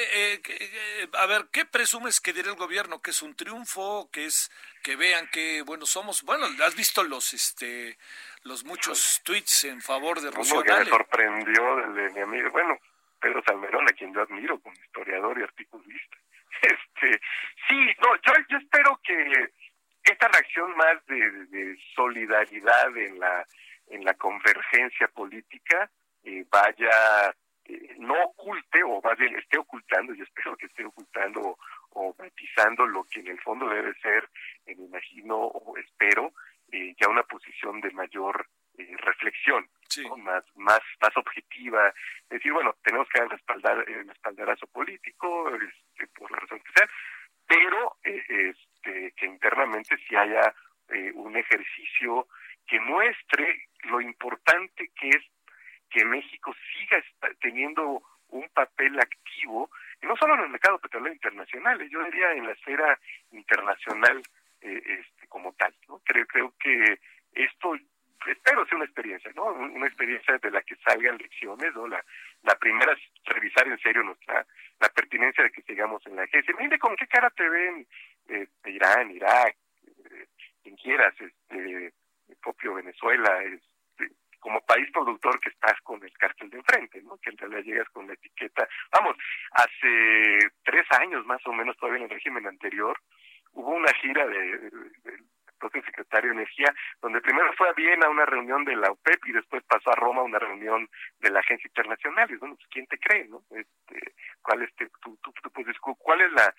[1.14, 4.52] a ver qué presumes que dirá el gobierno que es un triunfo que es
[4.84, 7.98] que vean que bueno somos bueno has visto los este
[8.44, 12.80] los muchos tweets en favor de Rocío que me sorprendió de mi amigo bueno
[13.20, 16.18] Pedro Salmerón a quien yo admiro como historiador y articulista
[16.66, 17.22] Este,
[17.68, 19.52] sí, no, yo, yo espero que
[20.04, 23.46] esta reacción más de, solidaridad en la
[23.88, 25.90] en la convergencia política
[26.24, 31.58] eh, vaya eh, no oculte o más bien esté ocultando yo espero que esté ocultando
[31.92, 34.28] o, matizando lo que en el fondo debe ser
[34.66, 36.34] me imagino o espero
[36.72, 38.48] eh, ya una posición de mayor
[38.98, 39.68] reflexión
[40.18, 41.94] más más más objetiva
[42.30, 46.90] decir bueno tenemos que respaldar el espaldarazo político este, por la razón que sea
[47.48, 50.54] pero eh, este, que internamente si haya
[50.90, 52.28] eh, un ejercicio
[52.68, 55.24] que muestre lo importante que es
[55.90, 57.02] que México siga
[57.40, 59.70] teniendo un papel activo,
[60.02, 63.00] y no solo en el mercado petrolero internacional, yo diría en la esfera
[63.32, 64.22] internacional
[64.62, 65.74] eh, este, como tal.
[65.88, 66.02] ¿no?
[66.04, 67.00] Creo, creo que
[67.34, 67.76] esto
[68.28, 69.46] espero sea una experiencia, ¿no?
[69.46, 71.88] Una experiencia de la que salgan lecciones, ¿no?
[71.88, 72.04] La,
[72.44, 74.46] la primera es revisar en serio nuestra
[74.80, 76.54] la pertinencia de que sigamos en la agencia.
[76.60, 77.88] Mire con qué cara te ven
[78.30, 79.56] eh, Irán, Irak,
[79.88, 80.28] eh,
[80.64, 81.94] quien quieras, este,
[82.28, 87.18] el propio Venezuela, este, como país productor que estás con el cártel de enfrente, ¿no?
[87.18, 88.68] Que en realidad llegas con la etiqueta.
[88.92, 89.16] Vamos,
[89.52, 93.00] hace tres años más o menos, todavía en el régimen anterior,
[93.54, 94.72] hubo una gira de,
[95.66, 99.26] propio secretario de Energía, donde primero fue a Viena a una reunión de la OPEP
[99.26, 100.88] y después pasó a Roma a una reunión
[101.20, 102.30] de la Agencia Internacional.
[102.30, 103.42] Y bueno, pues, ¿quién te cree, no?
[103.50, 106.54] Este, ¿Cuál es, tu, tu, tu, cuál es la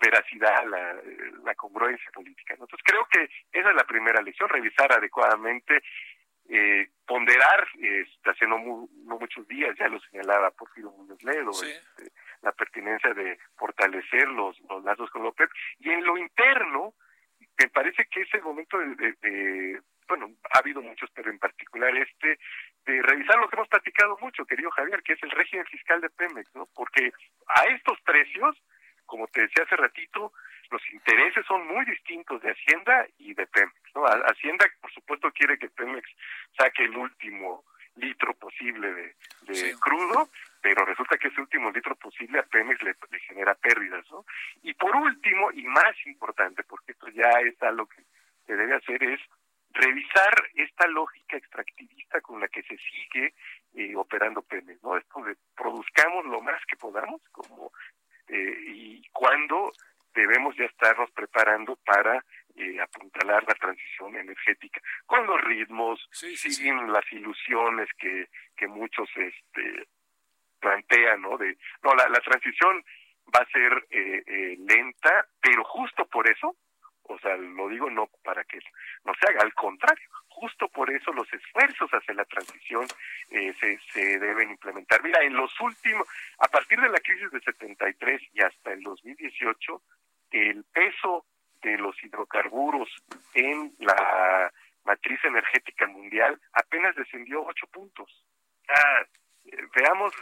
[0.00, 0.96] veracidad, la,
[1.44, 2.54] la congruencia política?
[2.54, 5.82] Entonces creo que esa es la primera lección, revisar adecuadamente
[6.48, 12.52] eh, ponderar, este, hace no, muchos días ya lo señalaba Porfirio Muñoz Ledo, este, la
[12.52, 15.48] pertinencia de fortalecer los, los lazos con López,
[15.80, 16.94] y en lo interno,
[17.62, 22.38] me parece que es el momento de, bueno, ha habido muchos, pero en particular este,
[22.84, 26.10] de revisar lo que hemos platicado mucho, querido Javier, que es el régimen fiscal de
[26.10, 26.66] Pemex, ¿no?
[26.74, 27.12] Porque
[27.46, 28.60] a estos precios,
[29.06, 30.32] como te decía hace ratito,
[30.72, 34.06] los intereses son muy distintos de Hacienda y de Pemex, ¿no?
[34.06, 36.08] Hacienda, por supuesto, quiere que Pemex
[36.58, 40.28] saque el último litro posible de, crudo,
[40.62, 42.94] pero resulta que ese último litro posible a Pemex le,
[43.26, 44.24] genera pérdidas, ¿no?
[44.62, 48.02] Y por último, y más importante, porque esto ya es algo que
[48.46, 49.20] se debe hacer, es
[49.72, 53.34] revisar esta lógica extractivista con la que se sigue
[53.74, 54.96] eh, operando Pemex, ¿no?
[54.96, 57.72] Esto de produzcamos lo más que podamos, como
[58.28, 59.72] eh, y cuando
[60.14, 67.10] debemos ya estarnos preparando para eh, apuntalar la transición energética con los ritmos, sin las
[67.10, 69.88] ilusiones que, que muchos este,
[70.62, 71.36] plantean, ¿no?
[71.36, 72.82] De, no, la, la transición
[73.34, 76.56] va a ser eh, eh, lenta, pero justo por eso,
[77.02, 78.58] o sea, lo digo no para que
[79.04, 79.52] no se haga, al
[80.28, 82.86] justo por eso los esfuerzos hacia la transición
[83.30, 85.02] eh, se, se deben implementar.
[85.02, 86.06] Mira, en los últimos,
[86.38, 89.82] a partir de la crisis de 73 y hasta el 2018,
[90.30, 91.26] el peso
[91.62, 92.88] de los hidrocarburos
[93.34, 94.52] en la
[94.84, 98.24] matriz energética mundial apenas descendió ocho puntos.
[98.68, 99.06] Ah,
[99.74, 100.12] veamos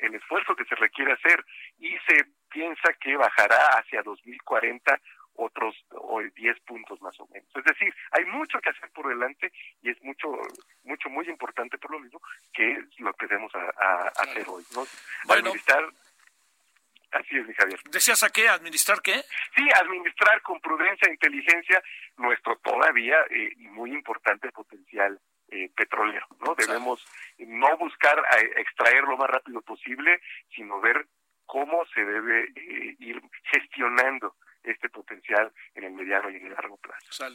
[0.00, 1.44] el esfuerzo que se requiere hacer
[1.78, 5.00] y se piensa que bajará hacia 2040
[5.36, 5.74] otros
[6.36, 7.48] 10 puntos más o menos.
[7.56, 9.52] Es decir, hay mucho que hacer por delante
[9.82, 10.28] y es mucho,
[10.84, 12.20] mucho, muy importante por lo mismo
[12.52, 14.64] que lo que debemos a, hacer hoy.
[14.74, 14.84] ¿no?
[15.28, 15.84] Administrar
[17.14, 17.78] Así es, mi Javier.
[17.92, 18.48] ¿Decías a qué?
[18.48, 19.24] ¿Administrar qué?
[19.56, 21.82] Sí, administrar con prudencia e inteligencia
[22.16, 26.54] nuestro todavía eh, muy importante potencial eh, petrolero, ¿no?
[26.54, 27.04] Debemos
[27.38, 28.22] no buscar
[28.56, 30.20] extraer lo más rápido posible,
[30.54, 31.06] sino ver
[31.46, 33.22] cómo se debe eh, ir
[33.52, 37.26] gestionando este potencial en el mediano y en el largo plazo.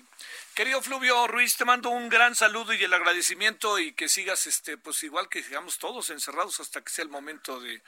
[0.55, 4.77] Querido Fluvio Ruiz, te mando un gran saludo y el agradecimiento y que sigas, este,
[4.77, 7.81] pues igual que sigamos todos encerrados hasta que sea el momento de,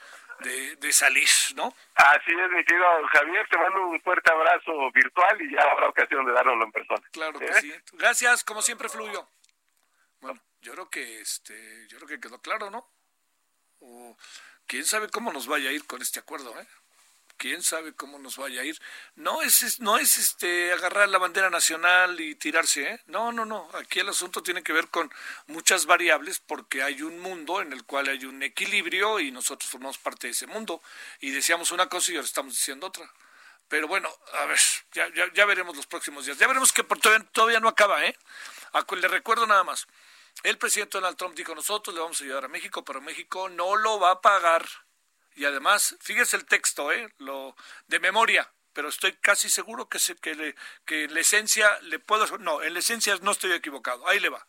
[0.80, 1.73] de, salir, ¿no?
[2.01, 6.25] Así es, mi querido Javier, te mando un fuerte abrazo virtual y ya habrá ocasión
[6.25, 7.07] de dárnoslo en persona.
[7.11, 7.61] Claro que ¿Eh?
[7.61, 7.73] sí.
[7.93, 9.29] Gracias, como siempre, Fluvio.
[10.19, 12.89] Bueno, yo creo que este, yo creo que quedó claro, ¿no?
[13.79, 14.17] O
[14.65, 16.67] quién sabe cómo nos vaya a ir con este acuerdo, ¿eh?
[17.41, 18.80] Quién sabe cómo nos vaya a ir.
[19.15, 23.01] No es, no es este agarrar la bandera nacional y tirarse, ¿eh?
[23.08, 23.67] No, no, no.
[23.73, 25.12] Aquí el asunto tiene que ver con
[25.47, 29.97] muchas variables porque hay un mundo en el cual hay un equilibrio y nosotros formamos
[29.97, 30.84] parte de ese mundo.
[31.19, 33.12] Y decíamos una cosa y ahora estamos diciendo otra.
[33.67, 34.60] Pero bueno, a ver,
[34.93, 36.38] ya, ya, ya veremos los próximos días.
[36.38, 38.15] Ya veremos que todavía, todavía no acaba, ¿eh?
[38.99, 39.88] Le recuerdo nada más.
[40.43, 43.77] El presidente Donald Trump dijo, nosotros le vamos a ayudar a México, pero México no
[43.77, 44.63] lo va a pagar
[45.36, 47.13] y además, fíjese el texto, ¿eh?
[47.17, 47.56] Lo
[47.88, 52.00] de memoria, pero estoy casi seguro que, se, que, le, que en la esencia le
[52.00, 52.38] puedo...
[52.38, 54.08] No, en la esencia no estoy equivocado.
[54.08, 54.46] Ahí le va.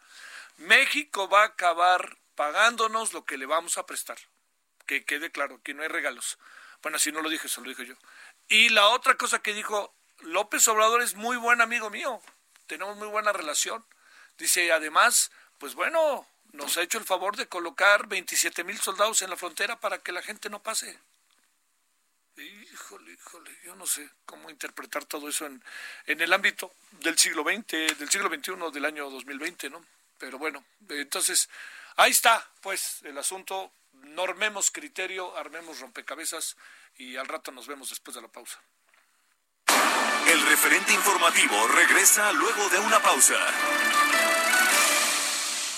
[0.58, 4.18] México va a acabar pagándonos lo que le vamos a prestar.
[4.86, 6.38] Que quede claro, que no hay regalos.
[6.82, 7.94] Bueno, así no lo dije, se lo dije yo.
[8.48, 12.20] Y la otra cosa que dijo, López Obrador es muy buen amigo mío.
[12.66, 13.84] Tenemos muy buena relación.
[14.38, 19.30] Dice, además, pues bueno, nos ha hecho el favor de colocar 27 mil soldados en
[19.30, 20.98] la frontera para que la gente no pase.
[22.36, 25.62] Híjole, híjole, yo no sé cómo interpretar todo eso en,
[26.06, 29.84] en el ámbito del siglo XX, del siglo XXI, del año 2020, ¿no?
[30.18, 31.48] Pero bueno, entonces,
[31.96, 33.72] ahí está, pues, el asunto.
[33.92, 36.56] Normemos criterio, armemos rompecabezas
[36.96, 38.60] y al rato nos vemos después de la pausa.
[40.26, 43.36] El referente informativo regresa luego de una pausa.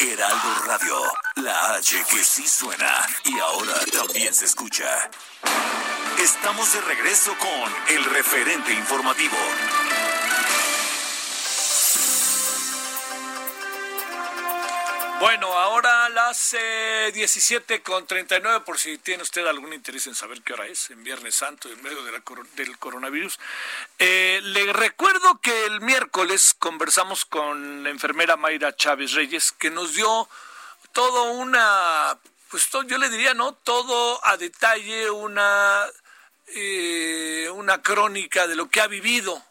[0.00, 1.02] Heraldo Radio,
[1.36, 5.10] la H que sí suena y ahora también se escucha.
[6.18, 9.36] Estamos de regreso con el referente informativo.
[15.20, 15.53] Bueno,
[16.14, 20.66] las las 17 con 39, por si tiene usted algún interés en saber qué hora
[20.66, 22.22] es, en Viernes Santo, en medio de la,
[22.54, 23.38] del coronavirus.
[23.98, 29.94] Eh, le recuerdo que el miércoles conversamos con la enfermera Mayra Chávez Reyes, que nos
[29.94, 30.28] dio
[30.92, 32.16] todo una,
[32.48, 33.52] pues yo le diría, ¿no?
[33.52, 35.84] Todo a detalle, una,
[36.54, 39.42] eh, una crónica de lo que ha vivido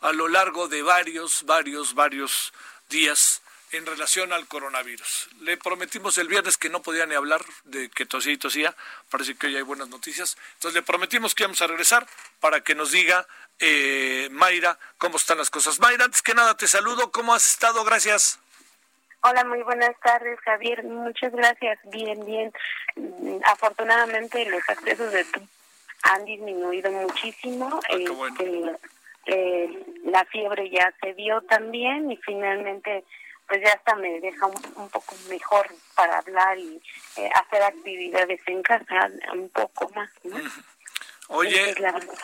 [0.00, 2.52] a lo largo de varios, varios, varios
[2.88, 3.42] días
[3.72, 5.30] en relación al coronavirus.
[5.40, 8.74] Le prometimos el viernes que no podía ni hablar de que tosía y tosía.
[9.10, 10.36] Parece que hoy hay buenas noticias.
[10.54, 12.06] Entonces le prometimos que íbamos a regresar
[12.40, 13.26] para que nos diga
[13.58, 15.80] eh, Mayra cómo están las cosas.
[15.80, 17.10] Mayra, antes que nada te saludo.
[17.10, 17.82] ¿Cómo has estado?
[17.84, 18.38] Gracias.
[19.22, 20.82] Hola, muy buenas tardes, Javier.
[20.84, 21.78] Muchas gracias.
[21.84, 22.52] Bien, bien.
[22.96, 25.24] Mm, afortunadamente los accesos de
[26.02, 27.80] han disminuido muchísimo.
[27.88, 28.76] Ah, este,
[29.26, 33.04] eh, la fiebre ya se vio también y finalmente
[33.48, 36.80] pues ya hasta me deja un, poco mejor para hablar y
[37.16, 40.10] eh, hacer actividades en casa un poco más.
[41.28, 41.74] Oye,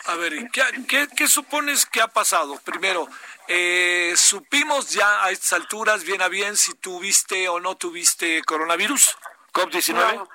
[0.05, 2.59] a ver, ¿qué, qué, supones que ha pasado?
[2.63, 3.07] Primero,
[3.47, 9.17] eh, ¿supimos ya a estas alturas bien a bien si tuviste o no tuviste coronavirus?
[9.53, 10.27] ¿COP19?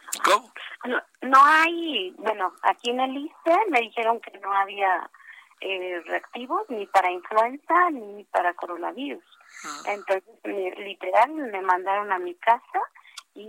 [0.87, 5.09] No, no, hay, bueno, aquí en el ISTE me dijeron que no había
[5.61, 9.25] eh, reactivos ni para influenza ni para coronavirus.
[9.87, 10.25] Entonces,
[10.79, 12.81] literal, me mandaron a mi casa
[13.35, 13.45] y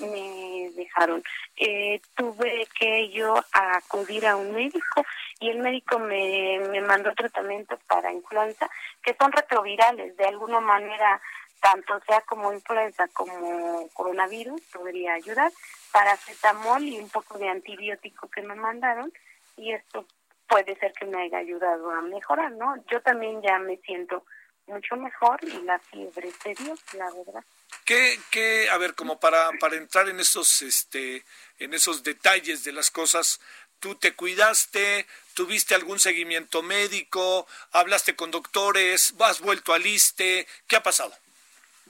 [0.00, 1.22] me dejaron.
[1.56, 5.04] Eh, tuve que yo acudir a un médico
[5.40, 8.68] y el médico me, me mandó tratamiento para influenza,
[9.02, 11.20] que son retrovirales, de alguna manera,
[11.60, 15.52] tanto sea como influenza como coronavirus, podría ayudar,
[15.92, 19.12] paracetamol y un poco de antibiótico que me mandaron,
[19.56, 20.06] y esto
[20.48, 22.76] puede ser que me haya ayudado a mejorar, ¿no?
[22.90, 24.24] Yo también ya me siento
[24.66, 27.44] mucho mejor y la fiebre se dio, la verdad.
[27.84, 31.24] ¿Qué, qué, a ver, como para, para entrar en esos, este,
[31.58, 33.40] en esos detalles de las cosas,
[33.80, 40.76] tú te cuidaste, tuviste algún seguimiento médico, hablaste con doctores, has vuelto al ISTE, ¿qué
[40.76, 41.12] ha pasado?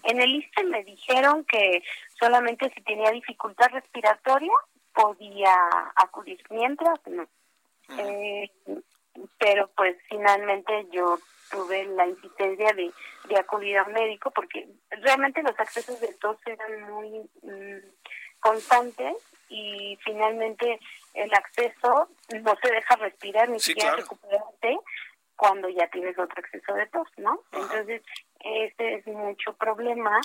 [0.02, 1.82] En el ISTE me dijeron que
[2.18, 4.52] solamente si tenía dificultad respiratoria
[4.92, 5.54] podía
[5.96, 7.28] acudir, mientras no.
[7.98, 8.50] eh,
[9.38, 11.18] pero pues finalmente yo
[11.50, 12.92] tuve la insistencia de,
[13.28, 17.78] de acudir a un médico porque realmente los accesos de tos eran muy mm,
[18.40, 19.16] constantes
[19.48, 20.80] y finalmente
[21.14, 22.08] el acceso
[22.42, 24.78] no se deja respirar ni siquiera recuperarte
[25.36, 27.40] cuando ya tienes otro acceso de tos, ¿no?
[27.52, 28.02] Entonces,
[28.54, 30.20] ese es mucho problema,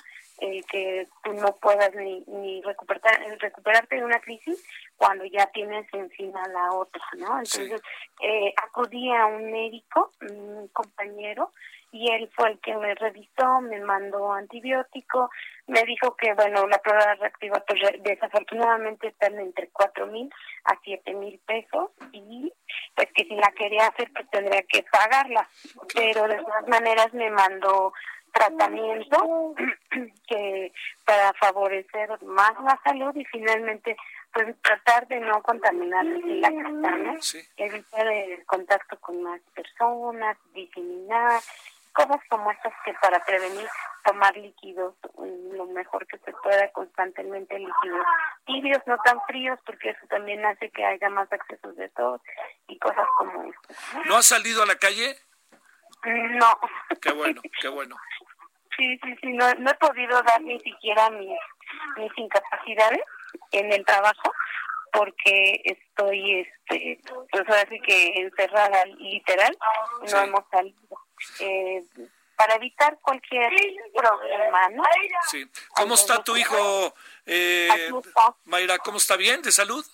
[0.71, 4.63] que tú no puedas ni, ni recuperar, recuperarte de una crisis
[4.97, 7.37] cuando ya tienes encima la otra, ¿no?
[7.37, 7.81] Entonces,
[8.21, 11.51] eh, acudí a un médico, un compañero,
[11.91, 15.29] y él fue el que me revisó, me mandó antibiótico,
[15.67, 20.29] me dijo que, bueno, la prueba reactiva pues, desafortunadamente están entre cuatro mil
[20.65, 22.51] a siete mil pesos y
[22.95, 25.47] pues que si la quería hacer pues tendría que pagarla,
[25.93, 27.93] pero de todas maneras me mandó
[28.31, 29.53] tratamiento
[30.27, 30.71] que
[31.05, 33.97] para favorecer más la salud y finalmente
[34.33, 41.41] pues tratar de no contaminar la casa, evitar el contacto con más personas, diseminar
[41.93, 43.67] cosas como estas que para prevenir
[44.03, 48.05] tomar líquidos mm, lo mejor que se pueda constantemente líquidos
[48.45, 52.21] tibios, no tan fríos, porque eso también hace que haya más accesos de tos
[52.67, 53.73] y cosas como esto.
[54.05, 55.15] ¿No has salido a la calle?
[56.03, 56.59] No.
[57.01, 57.95] Qué bueno, qué bueno.
[58.77, 61.37] Sí, sí, sí, no, no he podido dar ni siquiera mis,
[61.97, 63.01] mis incapacidades
[63.51, 64.33] en el trabajo
[64.93, 66.99] porque estoy, este,
[67.31, 69.55] pues ahora sí que encerrada literal,
[70.11, 70.97] no hemos salido
[71.39, 71.83] eh,
[72.35, 73.51] para evitar cualquier
[73.93, 74.83] problema, ¿no?
[75.29, 75.47] Sí.
[75.75, 76.93] ¿Cómo está tu hijo,
[77.25, 77.91] eh,
[78.45, 78.79] Mayra?
[78.79, 79.85] ¿Cómo está bien de salud?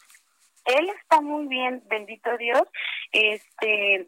[0.64, 2.64] Él está muy bien, bendito Dios.
[3.12, 4.08] Este,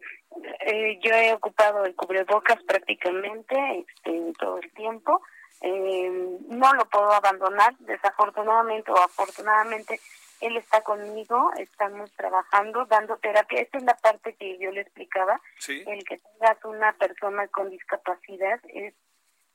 [0.65, 5.21] eh, yo he ocupado el cubrebocas prácticamente este, todo el tiempo.
[5.61, 9.99] Eh, no lo puedo abandonar, desafortunadamente o afortunadamente
[10.41, 13.61] él está conmigo, estamos trabajando, dando terapia.
[13.61, 15.39] Esa es la parte que yo le explicaba.
[15.67, 18.93] El que tengas una persona con discapacidad es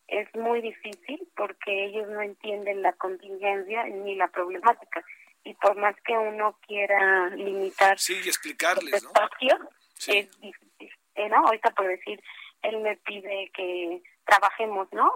[0.08, 5.02] es muy difícil porque ellos no entienden la contingencia ni la problemática.
[5.44, 9.58] Y por más que uno quiera limitar sí, y explicarles, espacio,
[10.06, 10.90] es difícil.
[11.14, 11.46] Eh, ¿no?
[11.46, 12.22] Ahorita por decir,
[12.62, 15.12] él me pide que trabajemos, ¿no?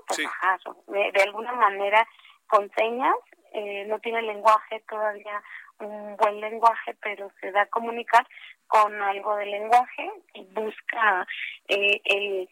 [0.86, 2.06] de, de alguna manera
[2.46, 3.14] con señas
[3.52, 5.42] eh, no tiene lenguaje todavía
[5.80, 8.26] un buen lenguaje, pero se da a comunicar
[8.66, 11.26] con algo de lenguaje y busca
[11.68, 12.48] eh, el,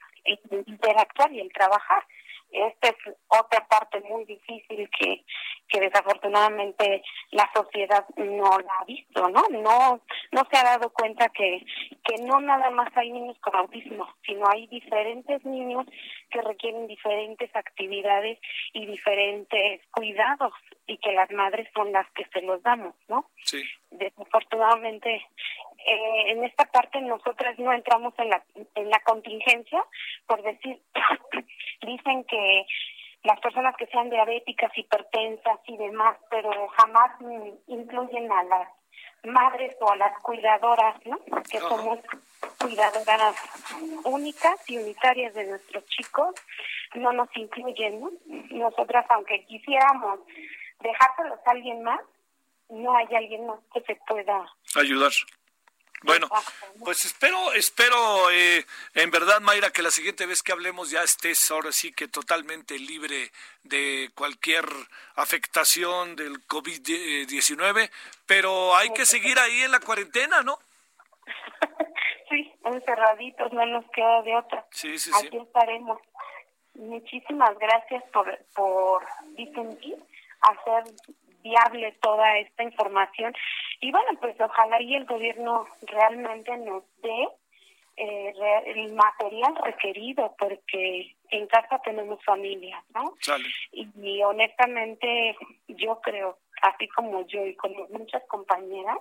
[0.66, 2.04] interactuar y el trabajar.
[2.56, 2.96] Esta es
[3.28, 5.24] otra parte muy difícil que,
[5.68, 9.42] que desafortunadamente la sociedad no la ha visto, ¿no?
[9.50, 10.00] No
[10.32, 11.64] no se ha dado cuenta que,
[12.04, 15.86] que no nada más hay niños con autismo, sino hay diferentes niños
[16.30, 18.38] que requieren diferentes actividades
[18.72, 20.52] y diferentes cuidados
[20.86, 23.30] y que las madres son las que se los damos, ¿no?
[23.44, 23.62] Sí.
[23.90, 25.26] Desafortunadamente
[25.86, 28.42] eh, en esta parte nosotras no entramos en la,
[28.74, 29.84] en la contingencia,
[30.26, 30.82] por decir,
[31.82, 32.66] dicen que
[33.22, 37.10] las personas que sean diabéticas, hipertensas y demás, pero jamás
[37.66, 38.68] incluyen a las
[39.24, 41.18] madres o a las cuidadoras, ¿no?
[41.50, 41.98] Que somos
[42.58, 43.36] cuidadoras
[44.04, 46.34] únicas y unitarias de nuestros chicos,
[46.94, 48.10] no nos incluyen, ¿no?
[48.50, 50.20] Nosotras, aunque quisiéramos
[50.80, 52.00] dejárselos a alguien más,
[52.68, 54.44] no hay alguien más que se pueda
[54.76, 55.12] ayudar.
[56.06, 56.28] Bueno,
[56.84, 61.50] pues espero, espero eh, en verdad, Mayra, que la siguiente vez que hablemos ya estés
[61.50, 63.32] ahora sí que totalmente libre
[63.64, 64.64] de cualquier
[65.16, 67.90] afectación del COVID-19,
[68.24, 70.58] pero hay que seguir ahí en la cuarentena, ¿no?
[72.28, 74.66] Sí, encerraditos, no nos queda de otra.
[74.72, 76.00] Sí, sí, Aquí estaremos.
[76.74, 79.96] Muchísimas gracias por, por difundir,
[80.40, 80.92] hacer
[81.46, 83.34] viable toda esta información.
[83.80, 87.28] Y bueno, pues ojalá y el gobierno realmente nos dé
[87.96, 88.34] eh,
[88.66, 93.14] el material requerido, porque en casa tenemos familia, ¿no?
[93.72, 95.36] Y, honestamente
[95.68, 98.98] yo creo, así como yo y como muchas compañeras,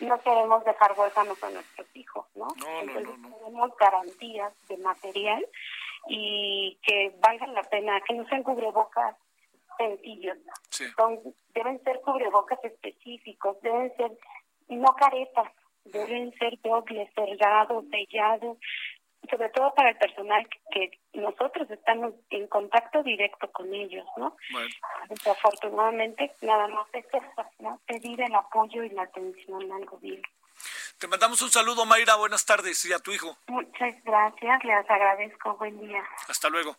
[0.00, 2.48] no queremos dejar huérfanos a nuestros hijos, ¿no?
[2.80, 5.44] Entonces tenemos garantías de material
[6.08, 9.16] y que valga la pena, que no sean cubrebocas
[9.76, 10.36] sencillos.
[10.96, 11.18] Son,
[11.54, 14.12] deben ser cubrebocas específicos, deben ser
[14.68, 15.52] no caretas,
[15.84, 18.58] deben ser dobles, cerrados, sellados,
[19.30, 24.34] sobre todo para el personal que, nosotros estamos en contacto directo con ellos, ¿no?
[25.10, 27.80] Desafortunadamente, nada más es eso, ¿no?
[27.86, 30.26] Pedir el apoyo y la atención al gobierno.
[30.98, 32.16] Te mandamos un saludo, Mayra.
[32.16, 33.36] Buenas tardes y a tu hijo.
[33.48, 35.56] Muchas gracias, les agradezco.
[35.56, 36.02] Buen día.
[36.28, 36.76] Hasta luego.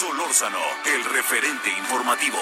[0.00, 2.38] Solórzano, el referente informativo.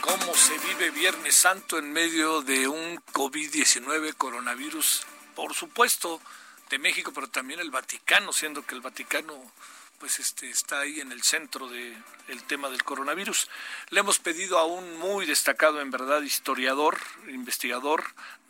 [0.00, 5.02] ¿Cómo se vive Viernes Santo en medio de un COVID-19 coronavirus?
[5.34, 6.18] Por supuesto,
[6.70, 9.52] de México, pero también el Vaticano, siendo que el Vaticano
[9.98, 13.50] pues este está ahí en el centro del tema del coronavirus.
[13.90, 16.98] Le hemos pedido a un muy destacado, en verdad, historiador,
[17.28, 18.02] investigador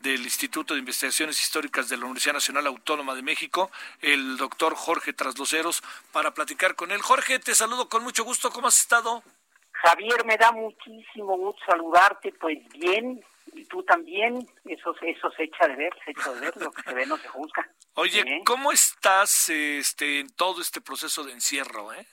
[0.04, 3.70] del Instituto de Investigaciones Históricas de la Universidad Nacional Autónoma de México,
[4.02, 5.82] el doctor Jorge Trasloceros,
[6.12, 7.00] para platicar con él.
[7.00, 8.50] Jorge, te saludo con mucho gusto.
[8.50, 9.22] ¿Cómo has estado?
[9.72, 12.32] Javier, me da muchísimo gusto saludarte.
[12.32, 13.24] Pues bien,
[13.54, 16.82] y tú también, eso, eso se echa de ver, se echa de ver, lo que
[16.82, 17.66] se ve no se juzga.
[17.94, 21.94] Oye, ¿cómo estás este, en todo este proceso de encierro?
[21.94, 22.06] Eh?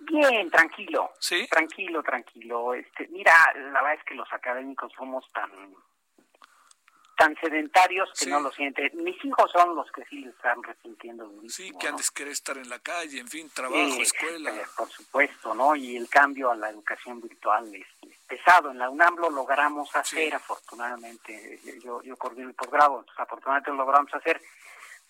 [0.00, 1.12] Bien, tranquilo.
[1.18, 1.46] ¿Sí?
[1.50, 2.74] Tranquilo, tranquilo.
[2.74, 5.50] Este, mira, la verdad es que los académicos somos tan
[7.16, 8.90] tan sedentarios que no lo sienten.
[9.02, 12.68] Mis hijos son los que sí le están resintiendo Sí, que antes querer estar en
[12.68, 14.50] la calle, en fin, trabajo, escuela.
[14.50, 15.76] Eh, por supuesto, ¿no?
[15.76, 17.86] Y el cambio a la educación virtual es,
[18.26, 18.70] pesado.
[18.70, 21.60] En la UNAM lo logramos hacer, afortunadamente.
[21.82, 24.40] Yo, yo coordino el posgrado, entonces afortunadamente lo logramos hacer.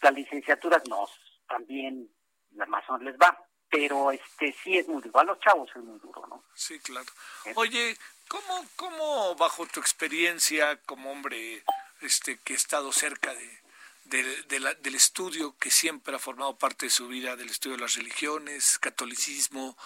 [0.03, 1.09] Las licenciaturas no,
[1.49, 2.09] también
[2.53, 3.39] la más o les va.
[3.71, 5.19] Pero este sí es muy duro.
[5.19, 6.45] A los chavos es muy duro, ¿no?
[6.55, 7.11] Sí, claro.
[7.57, 7.97] Oye,
[8.29, 11.65] ¿cómo, ¿cómo bajo tu experiencia como hombre
[12.01, 13.65] este, que ha estado cerca de,
[14.05, 18.79] del estudio que siempre ha formado parte de su vida, del estudio de las religiones,
[18.79, 19.77] catolicismo.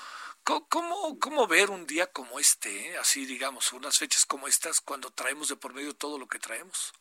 [0.43, 2.99] ¿Cómo, cómo ver un día como este, eh?
[2.99, 6.93] así digamos, unas fechas como estas, cuando traemos de por medio todo lo que traemos?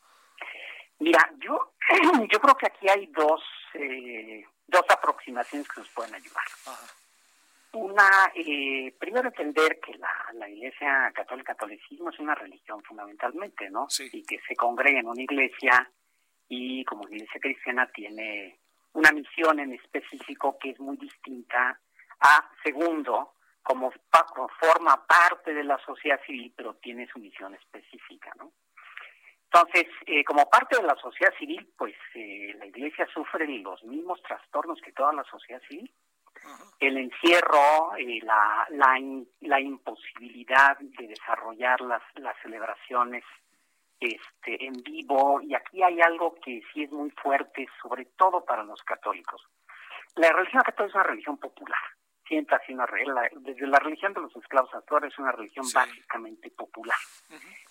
[0.99, 1.73] Mira, yo,
[2.31, 3.41] yo creo que aquí hay dos,
[3.73, 6.43] eh, dos aproximaciones que nos pueden ayudar.
[7.73, 13.87] Una, eh, primero entender que la, la Iglesia Católica, catolicismo es una religión fundamentalmente, ¿no?
[14.11, 15.89] Y que se congrega en una iglesia
[16.47, 18.59] y como iglesia cristiana tiene
[18.93, 21.79] una misión en específico que es muy distinta
[22.21, 23.91] a, segundo, como,
[24.59, 28.51] forma parte de la sociedad civil, pero tiene su misión específica, ¿no?
[29.51, 34.21] Entonces, eh, como parte de la sociedad civil, pues eh, la Iglesia sufre los mismos
[34.21, 35.91] trastornos que toda la sociedad civil,
[36.79, 38.99] el encierro, eh, la, la,
[39.41, 43.23] la, imposibilidad de desarrollar las, las celebraciones
[43.99, 48.63] este, en vivo, y aquí hay algo que sí es muy fuerte, sobre todo para
[48.63, 49.41] los católicos.
[50.15, 51.81] La religión católica es una religión popular,
[52.27, 55.65] siempre ha sido una regla, desde la religión de los esclavos actuales es una religión
[55.73, 56.97] básicamente popular,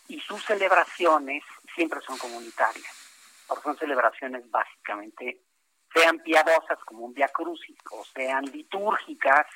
[0.08, 1.44] y sus celebraciones
[1.74, 3.02] siempre son comunitarias.
[3.46, 5.45] porque son celebraciones básicamente
[5.94, 9.46] sean piadosas como un Via Crucis o sean litúrgicas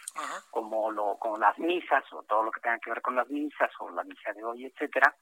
[0.51, 3.71] como lo como las misas o todo lo que tenga que ver con las misas
[3.81, 5.15] o la misa de hoy, etcétera,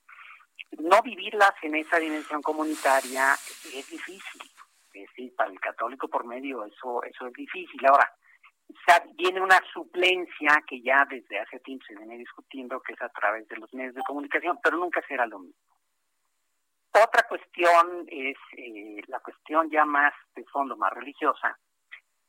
[0.79, 4.43] no vivirlas en esa dimensión comunitaria es difícil.
[4.93, 7.87] Es decir, para el católico por medio eso eso es difícil.
[7.87, 8.13] Ahora,
[9.17, 13.47] viene una suplencia que ya desde hace tiempo se viene discutiendo, que es a través
[13.49, 15.61] de los medios de comunicación, pero nunca será lo mismo.
[17.05, 21.59] Otra cuestión es eh, la cuestión ya más de fondo, más religiosa,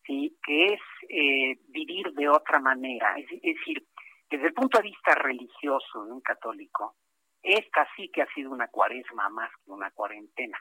[0.06, 3.18] sí, que es eh, vivir de otra manera.
[3.18, 3.88] Es, es, decir,
[4.30, 6.96] desde el punto de vista religioso de un católico,
[7.42, 10.60] esta sí que ha sido una cuaresma más que una cuarentena.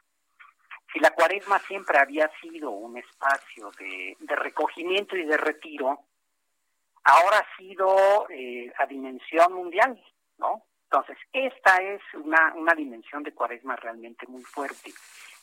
[0.92, 6.00] Si la cuaresma siempre había sido un espacio de, recogimiento y de retiro,
[7.04, 10.02] ahora ha sido eh, a dimensión mundial,
[10.38, 10.64] ¿no?
[10.90, 14.92] Entonces, esta es una, una dimensión de cuaresma realmente muy fuerte.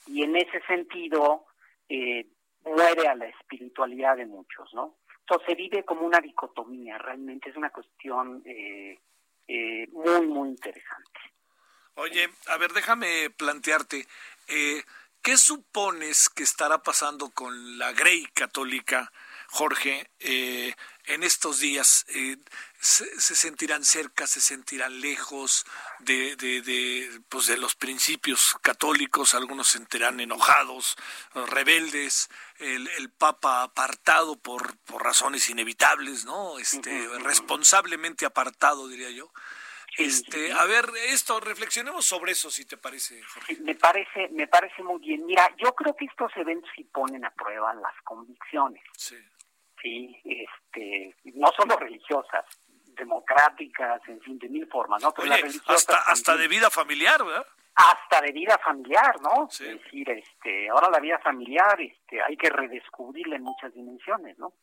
[0.08, 1.46] Y en ese sentido,
[1.88, 2.26] eh,
[2.64, 4.96] muere a la espiritualidad de muchos, ¿no?
[5.20, 9.00] Entonces, se vive como una dicotomía, realmente es una cuestión eh,
[9.48, 11.20] eh, muy, muy interesante.
[11.96, 14.06] Oye, a ver, déjame plantearte,
[14.48, 14.84] eh,
[15.22, 19.12] ¿qué supones que estará pasando con la Grey católica,
[19.50, 20.74] Jorge, eh,
[21.08, 22.06] en estos días?
[22.10, 22.38] Eh,
[22.80, 25.66] se, sentirán cerca, se sentirán lejos
[26.00, 30.96] de, de, de, pues de los principios católicos, algunos se sentirán enojados,
[31.48, 32.30] rebeldes,
[32.60, 36.60] el, el Papa apartado por, por razones inevitables, ¿no?
[36.60, 39.32] Este, responsablemente apartado, diría yo.
[39.98, 43.58] Este, a ver, esto, reflexionemos sobre eso, si te parece, Jorge.
[43.62, 45.26] me parece, me parece muy bien.
[45.26, 48.84] Mira, yo creo que estos eventos sí ponen a prueba las convicciones.
[48.98, 49.16] Sí.
[49.86, 52.44] Sí, este, no solo religiosas,
[52.96, 55.14] democráticas, en fin, de mil formas, ¿no?
[55.16, 57.46] Oye, hasta, hasta de vida familiar, ¿verdad?
[57.76, 59.48] Hasta de vida familiar, ¿no?
[59.48, 64.54] Es decir, este, ahora la vida familiar, este, hay que redescubrirla en muchas dimensiones, ¿no?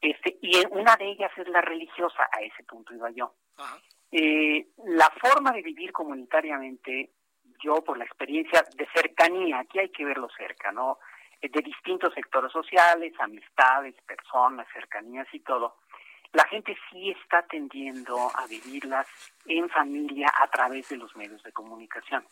[0.00, 3.34] Este, y una de ellas es la religiosa, a ese punto iba yo.
[3.58, 3.78] Ajá.
[4.12, 7.10] Eh, la forma de vivir comunitariamente,
[7.62, 11.00] yo por la experiencia de cercanía, aquí hay que verlo cerca, ¿no?
[11.44, 15.76] Eh, de distintos sectores sociales, amistades, personas, cercanías y todo,
[16.32, 19.06] la gente sí está tendiendo a vivirlas
[19.46, 22.26] en familia a través de los medios de comunicación.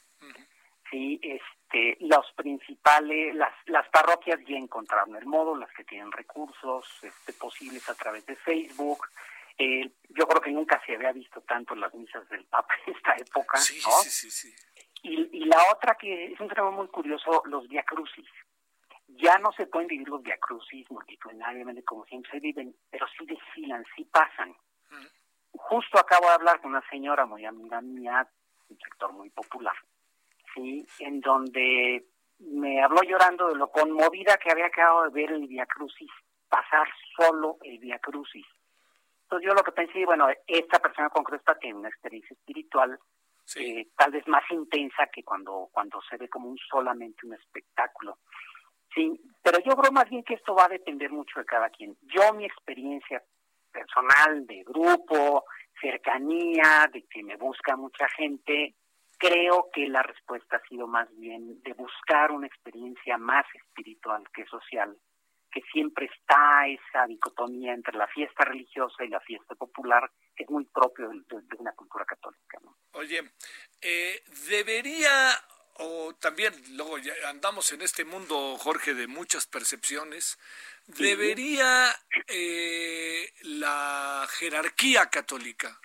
[0.90, 6.86] Sí, este, los principales, las, las parroquias ya encontraron el modo, las que tienen recursos
[7.02, 9.06] este, posibles a través de Facebook,
[9.58, 13.14] eh, yo creo que nunca se había visto tanto las misas del Papa en esta
[13.16, 13.58] época.
[13.58, 14.54] Sí, sí, sí,
[15.02, 18.28] Y, la otra que es un tema muy curioso, los Crucis.
[19.16, 23.84] Ya no se pueden vivir los Crucis multitudinariamente como siempre se viven, pero sí desfilan,
[23.94, 24.54] sí pasan.
[25.52, 28.26] Justo acabo de hablar con una señora muy amiga mía,
[28.68, 29.74] un sector muy popular,
[30.54, 32.06] sí, en donde
[32.38, 36.10] me habló llorando de lo conmovida que había acabado de ver el Via Crucis,
[36.48, 38.46] pasar solo el Via Crucis
[39.32, 42.98] entonces yo lo que pensé, bueno, esta persona concreta tiene una experiencia espiritual
[43.56, 48.18] eh, tal vez más intensa que cuando, cuando se ve como un solamente un espectáculo.
[48.94, 51.96] Sí, pero yo creo más bien que esto va a depender mucho de cada quien.
[52.02, 53.22] Yo mi experiencia
[53.72, 55.44] personal de grupo,
[55.80, 58.74] cercanía, de que me busca mucha gente,
[59.18, 64.44] creo que la respuesta ha sido más bien de buscar una experiencia más espiritual que
[64.46, 64.96] social
[65.52, 70.50] que siempre está esa dicotomía entre la fiesta religiosa y la fiesta popular, que es
[70.50, 72.58] muy propio de, una cultura católica.
[72.62, 72.76] ¿no?
[72.92, 73.32] Oye,
[73.80, 75.28] eh, debería,
[75.74, 80.38] o también luego ya andamos en este mundo, Jorge, de muchas percepciones,
[80.86, 85.80] debería eh, la jerarquía católica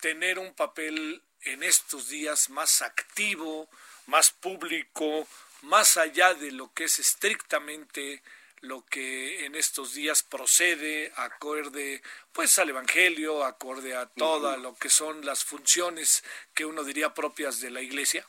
[0.00, 3.68] tener un papel en estos días más activo,
[4.06, 5.26] más público,
[5.62, 8.22] más allá de lo que es estrictamente
[8.60, 12.02] lo que en estos días procede acorde
[12.32, 16.24] pues al evangelio, acorde a toda lo que son las funciones
[16.54, 18.26] que uno diría propias de la iglesia?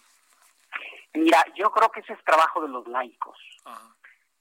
[1.17, 3.37] Mira, yo creo que ese es trabajo de los laicos.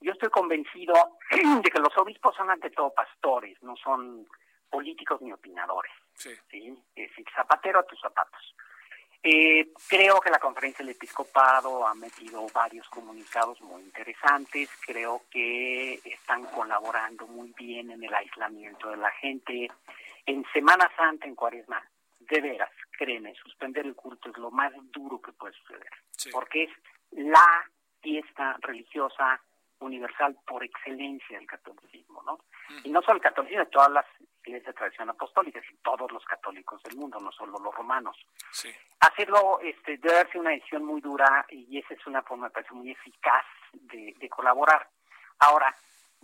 [0.00, 0.94] Yo estoy convencido
[1.62, 4.26] de que los obispos son ante todo pastores, no son
[4.70, 5.92] políticos ni opinadores.
[6.14, 6.30] Sí.
[6.50, 6.84] ¿sí?
[6.94, 8.54] Es decir, zapatero a tus zapatos.
[9.22, 14.70] Eh, creo que la conferencia del episcopado ha metido varios comunicados muy interesantes.
[14.86, 19.68] Creo que están colaborando muy bien en el aislamiento de la gente.
[20.26, 21.82] En Semana Santa, en Cuaresma,
[22.28, 25.90] de veras, créeme, suspender el culto es lo más duro que puede suceder.
[26.32, 26.70] Porque es
[27.12, 27.70] la
[28.00, 29.40] fiesta religiosa
[29.78, 32.38] universal por excelencia del catolicismo, ¿no?
[32.82, 34.06] Y no solo el catolicismo, todas las
[34.46, 38.16] iglesia de tradición apostólica, decir, todos los católicos del mundo, no solo los romanos.
[38.50, 38.72] Sí.
[39.00, 42.72] Hacerlo este, debe ser una decisión muy dura y esa es una forma, me parece,
[42.72, 44.88] muy eficaz de, de colaborar.
[45.40, 45.74] Ahora,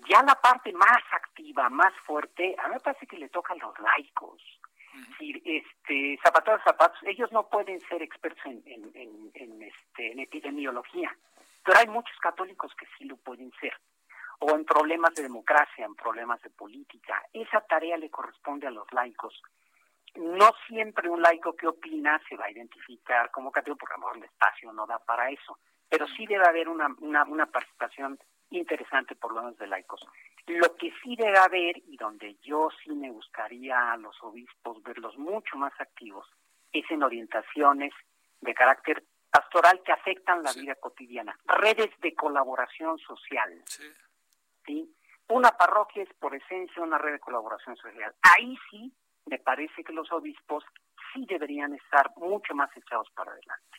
[0.08, 3.56] ya la parte más activa, más fuerte, a mí me parece que le toca a
[3.56, 4.40] los laicos.
[4.92, 11.16] Decir, este, zapatos zapatos, ellos no pueden ser expertos en, en, en, este, en epidemiología,
[11.64, 13.72] pero hay muchos católicos que sí lo pueden ser
[14.42, 17.22] o en problemas de democracia, en problemas de política.
[17.32, 19.40] Esa tarea le corresponde a los laicos.
[20.16, 24.00] No siempre un laico que opina se va a identificar como católico, porque a lo
[24.00, 28.18] mejor el espacio no da para eso, pero sí debe haber una, una, una participación
[28.58, 30.00] interesante por lo menos de laicos.
[30.46, 35.16] Lo que sí debe haber, y donde yo sí me gustaría a los obispos verlos
[35.16, 36.26] mucho más activos,
[36.72, 37.92] es en orientaciones
[38.40, 43.62] de carácter pastoral que afectan la vida cotidiana, redes de colaboración social.
[44.66, 44.94] Sí.
[45.28, 48.14] Una parroquia es por esencia una red de colaboración social.
[48.22, 48.92] Ahí sí
[49.26, 50.64] me parece que los obispos
[51.12, 53.78] sí deberían estar mucho más echados para adelante.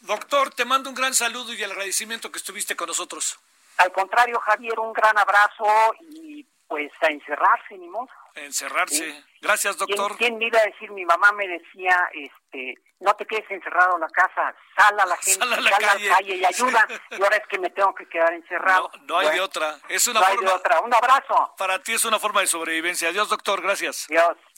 [0.00, 3.40] Doctor, te mando un gran saludo y el agradecimiento que estuviste con nosotros.
[3.78, 5.66] Al contrario, Javier, un gran abrazo
[6.00, 8.08] y pues a encerrarse, ni modo.
[8.34, 9.24] Encerrarse.
[9.40, 10.16] Gracias, doctor.
[10.16, 10.90] ¿Quién, me iba a decir?
[10.90, 15.16] Mi mamá me decía, este, no te quedes encerrado en la casa, sal a la
[15.18, 16.36] gente, sal a la, calle.
[16.36, 16.88] y ayuda.
[17.10, 18.90] y ahora es que me tengo que quedar encerrado.
[19.02, 19.78] No, hay de otra.
[19.88, 20.80] Es una no forma, hay de otra.
[20.80, 21.54] Un abrazo.
[21.56, 23.10] Para ti es una forma de sobrevivencia.
[23.10, 23.62] Adiós, doctor.
[23.62, 24.08] Gracias.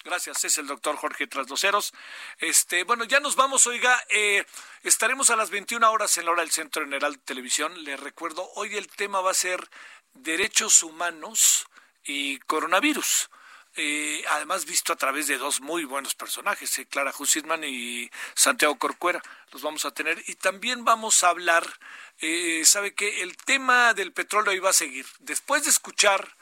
[0.04, 1.92] Gracias, es el doctor Jorge Trasloceros.
[2.38, 4.46] Este, bueno, ya nos vamos, oiga, eh,
[4.84, 7.82] estaremos a las 21 horas en la hora del Centro General de Televisión.
[7.82, 9.68] Le recuerdo, hoy el tema va a ser
[10.14, 11.66] derechos humanos
[12.04, 13.28] y coronavirus.
[13.78, 18.78] Eh, además visto a través de dos muy buenos personajes, eh, Clara Hussitman y Santiago
[18.78, 19.22] Corcuera,
[19.52, 20.22] los vamos a tener.
[20.26, 21.66] Y también vamos a hablar,
[22.20, 25.04] eh, sabe que el tema del petróleo iba a seguir.
[25.18, 26.36] Después de escuchar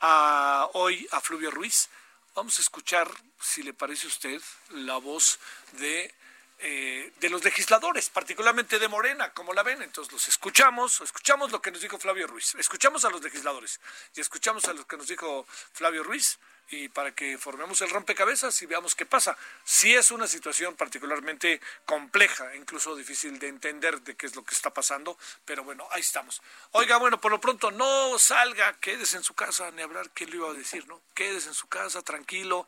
[0.00, 1.90] a, hoy a Fluvio Ruiz,
[2.34, 5.38] vamos a escuchar, si le parece a usted, la voz
[5.72, 6.14] de
[6.62, 9.82] eh, de los legisladores, particularmente de Morena, como la ven.
[9.82, 13.80] Entonces los escuchamos, escuchamos lo que nos dijo Flavio Ruiz, escuchamos a los legisladores
[14.14, 16.38] y escuchamos a lo que nos dijo Flavio Ruiz
[16.70, 19.36] y para que formemos el rompecabezas y veamos qué pasa.
[19.64, 24.54] Si es una situación particularmente compleja, incluso difícil de entender de qué es lo que
[24.54, 26.40] está pasando, pero bueno, ahí estamos.
[26.72, 30.36] Oiga, bueno, por lo pronto no salga, quédese en su casa, ni hablar qué le
[30.36, 31.00] iba a decir, ¿no?
[31.14, 32.66] Quédese en su casa, tranquilo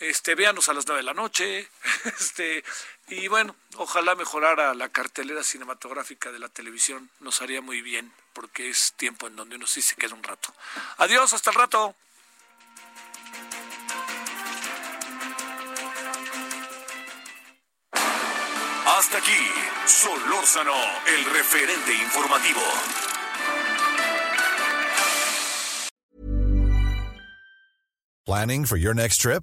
[0.00, 1.68] este, véanos a las nueve de la noche,
[2.04, 2.64] este,
[3.08, 8.70] y bueno, ojalá mejorara la cartelera cinematográfica de la televisión, nos haría muy bien, porque
[8.70, 10.52] es tiempo en donde uno sí se queda un rato.
[10.98, 11.94] Adiós, hasta el rato.
[18.86, 19.48] Hasta aquí,
[19.86, 20.74] Solórzano,
[21.06, 22.60] el referente informativo.
[28.26, 29.42] Planning for your next trip?